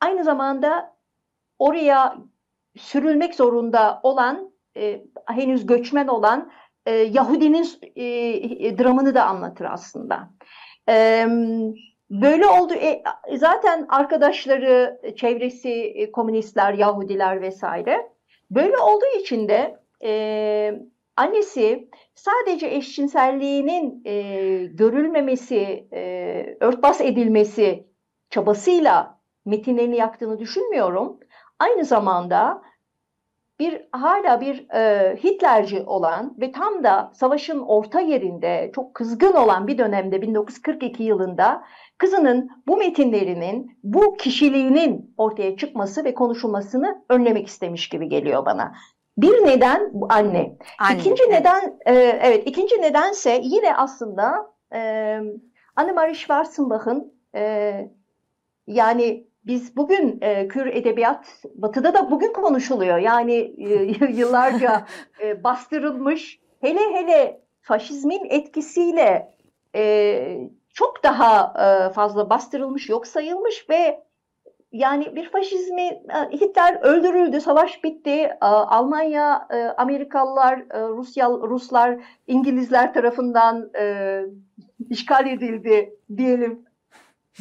aynı 0.00 0.24
zamanda 0.24 0.96
oraya 1.58 2.16
sürülmek 2.76 3.34
zorunda 3.34 4.00
olan, 4.02 4.52
e, 4.76 5.04
henüz 5.26 5.66
göçmen 5.66 6.06
olan 6.06 6.52
e, 6.86 6.92
Yahudinin 6.92 7.68
e, 7.96 8.78
dramını 8.78 9.14
da 9.14 9.24
anlatır 9.24 9.64
aslında. 9.64 10.30
E, 10.88 11.26
Böyle 12.22 12.46
oldu. 12.46 12.74
E, 12.74 13.02
zaten 13.36 13.86
arkadaşları, 13.88 15.00
çevresi, 15.16 15.70
e, 15.70 16.12
komünistler, 16.12 16.72
Yahudiler 16.72 17.40
vesaire. 17.40 18.10
Böyle 18.50 18.78
olduğu 18.78 19.20
için 19.20 19.48
de 19.48 19.78
e, 20.04 20.80
annesi 21.16 21.88
sadece 22.14 22.66
eşcinselliğinin 22.66 24.02
e, 24.04 24.12
görülmemesi, 24.64 25.88
e, 25.92 26.56
örtbas 26.60 27.00
edilmesi 27.00 27.86
çabasıyla 28.30 29.20
metinlerini 29.44 29.96
yaktığını 29.96 30.38
düşünmüyorum. 30.38 31.20
Aynı 31.58 31.84
zamanda 31.84 32.62
bir 33.58 33.88
hala 33.92 34.40
bir 34.40 34.70
e, 34.74 35.16
Hitlerci 35.24 35.82
olan 35.82 36.34
ve 36.40 36.52
tam 36.52 36.84
da 36.84 37.10
savaşın 37.14 37.60
orta 37.60 38.00
yerinde 38.00 38.70
çok 38.74 38.94
kızgın 38.94 39.32
olan 39.32 39.66
bir 39.66 39.78
dönemde 39.78 40.22
1942 40.22 41.02
yılında 41.02 41.64
kızının 41.98 42.50
bu 42.66 42.76
metinlerinin, 42.76 43.78
bu 43.82 44.16
kişiliğinin 44.16 45.14
ortaya 45.16 45.56
çıkması 45.56 46.04
ve 46.04 46.14
konuşulmasını 46.14 47.04
önlemek 47.08 47.46
istemiş 47.46 47.88
gibi 47.88 48.08
geliyor 48.08 48.46
bana. 48.46 48.74
Bir 49.16 49.46
neden 49.46 49.90
bu 49.92 50.06
anne. 50.10 50.56
Anne, 50.78 50.98
ikinci 50.98 51.22
evet. 51.28 51.40
neden, 51.40 51.78
e, 51.86 51.94
evet 52.22 52.42
ikinci 52.46 52.82
nedense 52.82 53.40
yine 53.42 53.76
aslında 53.76 54.52
e, 54.74 55.20
Annemarie 55.76 56.14
Schwarzenbach'ın 56.14 57.12
e, 57.34 57.74
yani 58.66 59.26
biz 59.46 59.76
bugün 59.76 60.18
e, 60.20 60.48
Kür 60.48 60.66
edebiyat 60.66 61.26
Batı'da 61.54 61.94
da 61.94 62.10
bugün 62.10 62.32
konuşuluyor. 62.32 62.98
Yani 62.98 63.54
e, 63.58 64.06
yıllarca 64.06 64.86
e, 65.22 65.44
bastırılmış 65.44 66.40
hele 66.60 66.80
hele 66.80 67.40
faşizmin 67.60 68.24
etkisiyle 68.30 69.34
e, 69.74 70.38
çok 70.74 71.04
daha 71.04 71.54
e, 71.64 71.92
fazla 71.92 72.30
bastırılmış, 72.30 72.88
yok 72.88 73.06
sayılmış 73.06 73.70
ve 73.70 74.04
yani 74.72 75.16
bir 75.16 75.30
faşizmi 75.30 75.82
e, 75.82 76.30
Hitler 76.32 76.78
öldürüldü, 76.82 77.40
savaş 77.40 77.84
bitti. 77.84 78.30
Almanya, 78.40 79.48
e, 79.50 79.56
Amerikalılar, 79.56 80.58
e, 80.58 80.88
Rusya, 80.88 81.30
Ruslar, 81.30 82.00
İngilizler 82.26 82.94
tarafından 82.94 83.70
işgal 84.90 85.26
edildi 85.26 85.96
diyelim. 86.16 86.64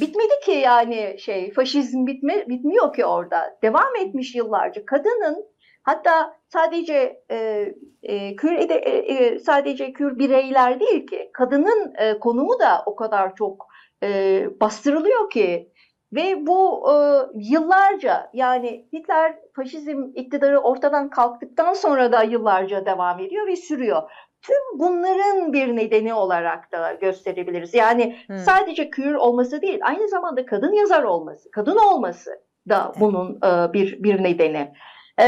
Bitmedi 0.02 0.34
ki 0.46 0.52
yani 0.52 1.16
şey 1.20 1.54
faşizm 1.54 2.06
bitme, 2.06 2.50
bitmiyor 2.50 2.94
ki 2.94 3.06
orada. 3.06 3.58
Devam 3.64 3.96
etmiş 4.02 4.36
yıllarca. 4.36 4.86
Kadının 4.86 5.46
hatta 5.84 6.38
sadece 6.48 7.24
e, 7.32 7.68
e, 8.04 8.36
Kür 8.36 8.52
e, 8.52 8.74
e, 8.74 9.40
sadece 9.40 9.94
Kür 9.94 10.20
bireyler 10.20 10.80
değil 10.80 11.08
ki 11.08 11.30
kadının 11.34 11.94
e, 11.98 12.20
konumu 12.20 12.60
da 12.60 12.84
o 12.86 12.96
kadar 12.96 13.36
çok 13.36 13.68
e, 14.04 14.48
bastırılıyor 14.62 15.30
ki 15.30 15.72
ve 16.14 16.48
bu 16.48 16.92
e, 16.92 16.96
yıllarca 17.36 18.30
yani 18.34 18.88
Hitler 18.94 19.36
faşizm 19.56 20.04
iktidarı 20.16 20.60
ortadan 20.60 21.10
kalktıktan 21.10 21.74
sonra 21.74 22.12
da 22.12 22.24
yıllarca 22.24 22.86
devam 22.86 23.20
ediyor 23.20 23.48
ve 23.48 23.56
sürüyor. 23.56 24.02
Tüm 24.44 24.80
bunların 24.80 25.54
bir 25.54 25.76
nedeni 25.76 26.14
olarak 26.14 26.72
da 26.72 26.94
gösterebiliriz. 26.94 27.74
Yani 27.74 28.18
Hmm. 28.28 28.38
sadece 28.38 28.90
Kür 28.90 29.14
olması 29.14 29.62
değil, 29.62 29.80
aynı 29.84 30.08
zamanda 30.08 30.46
kadın 30.46 30.74
yazar 30.74 31.04
olması, 31.04 31.52
kadın 31.52 31.78
olması 31.78 32.32
da 32.70 32.94
bunun 33.00 33.36
e, 33.36 33.74
bir 33.74 34.04
bir 34.04 34.24
nedeni. 34.24 34.74
E, 35.20 35.26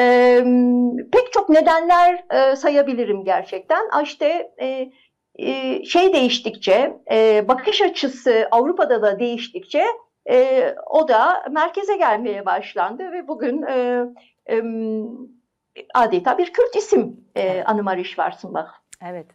pek 1.12 1.34
çok 1.34 1.50
nedenler 1.50 2.24
e, 2.34 2.56
sayabilirim 2.56 3.24
gerçekten. 3.24 3.82
İşte 4.04 4.52
e, 4.62 4.92
e, 5.36 5.84
şey 5.84 6.14
değiştikçe, 6.14 6.94
e, 7.12 7.48
bakış 7.48 7.82
açısı 7.82 8.48
Avrupa'da 8.52 9.02
da 9.02 9.20
değiştikçe 9.20 9.86
e, 10.30 10.70
o 10.90 11.08
da 11.08 11.46
merkeze 11.52 11.98
gelmeye 11.98 12.46
başlandı 12.46 13.12
ve 13.12 13.28
bugün 13.28 13.62
e, 13.62 14.04
e, 14.50 14.62
adeta 15.94 16.38
bir 16.38 16.54
Kürt 16.54 16.76
isim 16.76 17.26
e, 17.36 17.64
Annemarie 17.64 18.04
Schwarzenbach. 18.04 18.85
Evet. 19.02 19.28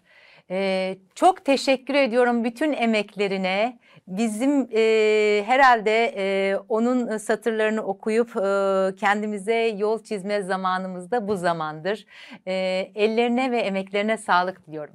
Ee, 0.50 0.98
çok 1.14 1.44
teşekkür 1.44 1.94
ediyorum 1.94 2.44
bütün 2.44 2.72
emeklerine. 2.72 3.78
Bizim 4.08 4.68
e, 4.72 5.42
herhalde 5.46 6.14
e, 6.16 6.56
onun 6.68 7.16
satırlarını 7.16 7.82
okuyup 7.82 8.36
e, 8.36 8.96
kendimize 8.96 9.54
yol 9.54 10.02
çizme 10.02 10.42
zamanımız 10.42 11.10
da 11.10 11.28
bu 11.28 11.36
zamandır. 11.36 12.06
E, 12.46 12.52
ellerine 12.94 13.50
ve 13.50 13.58
emeklerine 13.58 14.16
sağlık 14.16 14.66
diliyorum. 14.66 14.94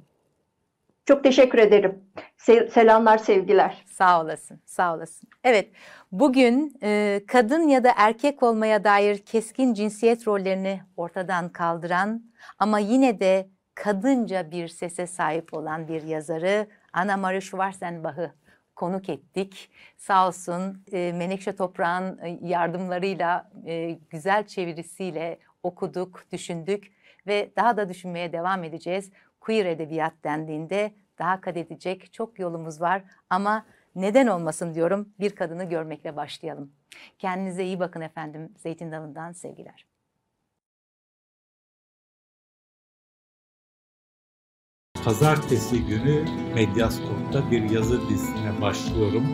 Çok 1.06 1.24
teşekkür 1.24 1.58
ederim. 1.58 2.04
Se 2.36 2.68
selamlar, 2.68 3.18
sevgiler. 3.18 3.84
Sağ 3.86 4.22
olasın, 4.22 4.60
sağ 4.64 4.94
olasın. 4.94 5.28
Evet, 5.44 5.68
bugün 6.12 6.78
e, 6.82 7.20
kadın 7.26 7.68
ya 7.68 7.84
da 7.84 7.92
erkek 7.96 8.42
olmaya 8.42 8.84
dair 8.84 9.18
keskin 9.18 9.74
cinsiyet 9.74 10.28
rollerini 10.28 10.80
ortadan 10.96 11.48
kaldıran 11.48 12.22
ama 12.58 12.78
yine 12.78 13.20
de 13.20 13.48
kadınca 13.76 14.50
bir 14.50 14.68
sese 14.68 15.06
sahip 15.06 15.54
olan 15.54 15.88
bir 15.88 16.02
yazarı 16.02 16.66
Anna 16.92 17.16
Maria 17.16 17.40
Schwarzenbach'ı 17.40 18.32
konuk 18.76 19.08
ettik. 19.08 19.70
Sağ 19.96 20.28
olsun 20.28 20.84
e, 20.92 21.12
Menekşe 21.12 21.56
Toprağ'ın 21.56 22.18
e, 22.18 22.38
yardımlarıyla, 22.42 23.50
e, 23.66 23.98
güzel 24.10 24.46
çevirisiyle 24.46 25.38
okuduk, 25.62 26.24
düşündük 26.32 26.92
ve 27.26 27.50
daha 27.56 27.76
da 27.76 27.88
düşünmeye 27.88 28.32
devam 28.32 28.64
edeceğiz. 28.64 29.10
Queer 29.40 29.66
edebiyat 29.66 30.14
dendiğinde 30.24 30.94
daha 31.18 31.40
kat 31.40 31.56
edecek 31.56 32.12
çok 32.12 32.38
yolumuz 32.38 32.80
var 32.80 33.02
ama 33.30 33.66
neden 33.94 34.26
olmasın 34.26 34.74
diyorum 34.74 35.08
bir 35.20 35.30
kadını 35.30 35.64
görmekle 35.64 36.16
başlayalım. 36.16 36.72
Kendinize 37.18 37.64
iyi 37.64 37.80
bakın 37.80 38.00
efendim. 38.00 38.52
Zeytin 38.56 38.92
Dalı'ndan 38.92 39.32
sevgiler. 39.32 39.95
Pazartesi 45.06 45.86
günü 45.86 46.24
Medyaskop'ta 46.54 47.50
bir 47.50 47.70
yazı 47.70 48.08
dizisine 48.08 48.60
başlıyorum 48.60 49.24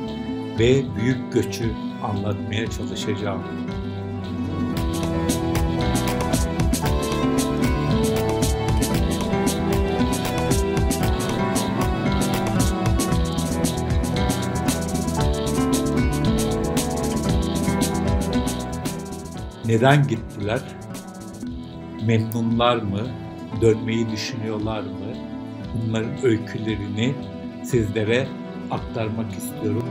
ve 0.59 0.83
büyük 0.97 1.33
göçü 1.33 1.73
anlatmaya 2.03 2.67
çalışacağım. 2.71 3.43
Neden 19.65 20.09
gittiler? 20.09 20.61
Memnunlar 22.07 22.77
mı? 22.77 23.01
Dönmeyi 23.61 24.11
düşünüyorlar 24.11 24.81
mı? 24.83 25.32
Bunların 25.75 26.25
öykülerini 26.25 27.15
sizlere 27.65 28.29
aktarmak 28.71 29.33
istiyorum. 29.33 29.85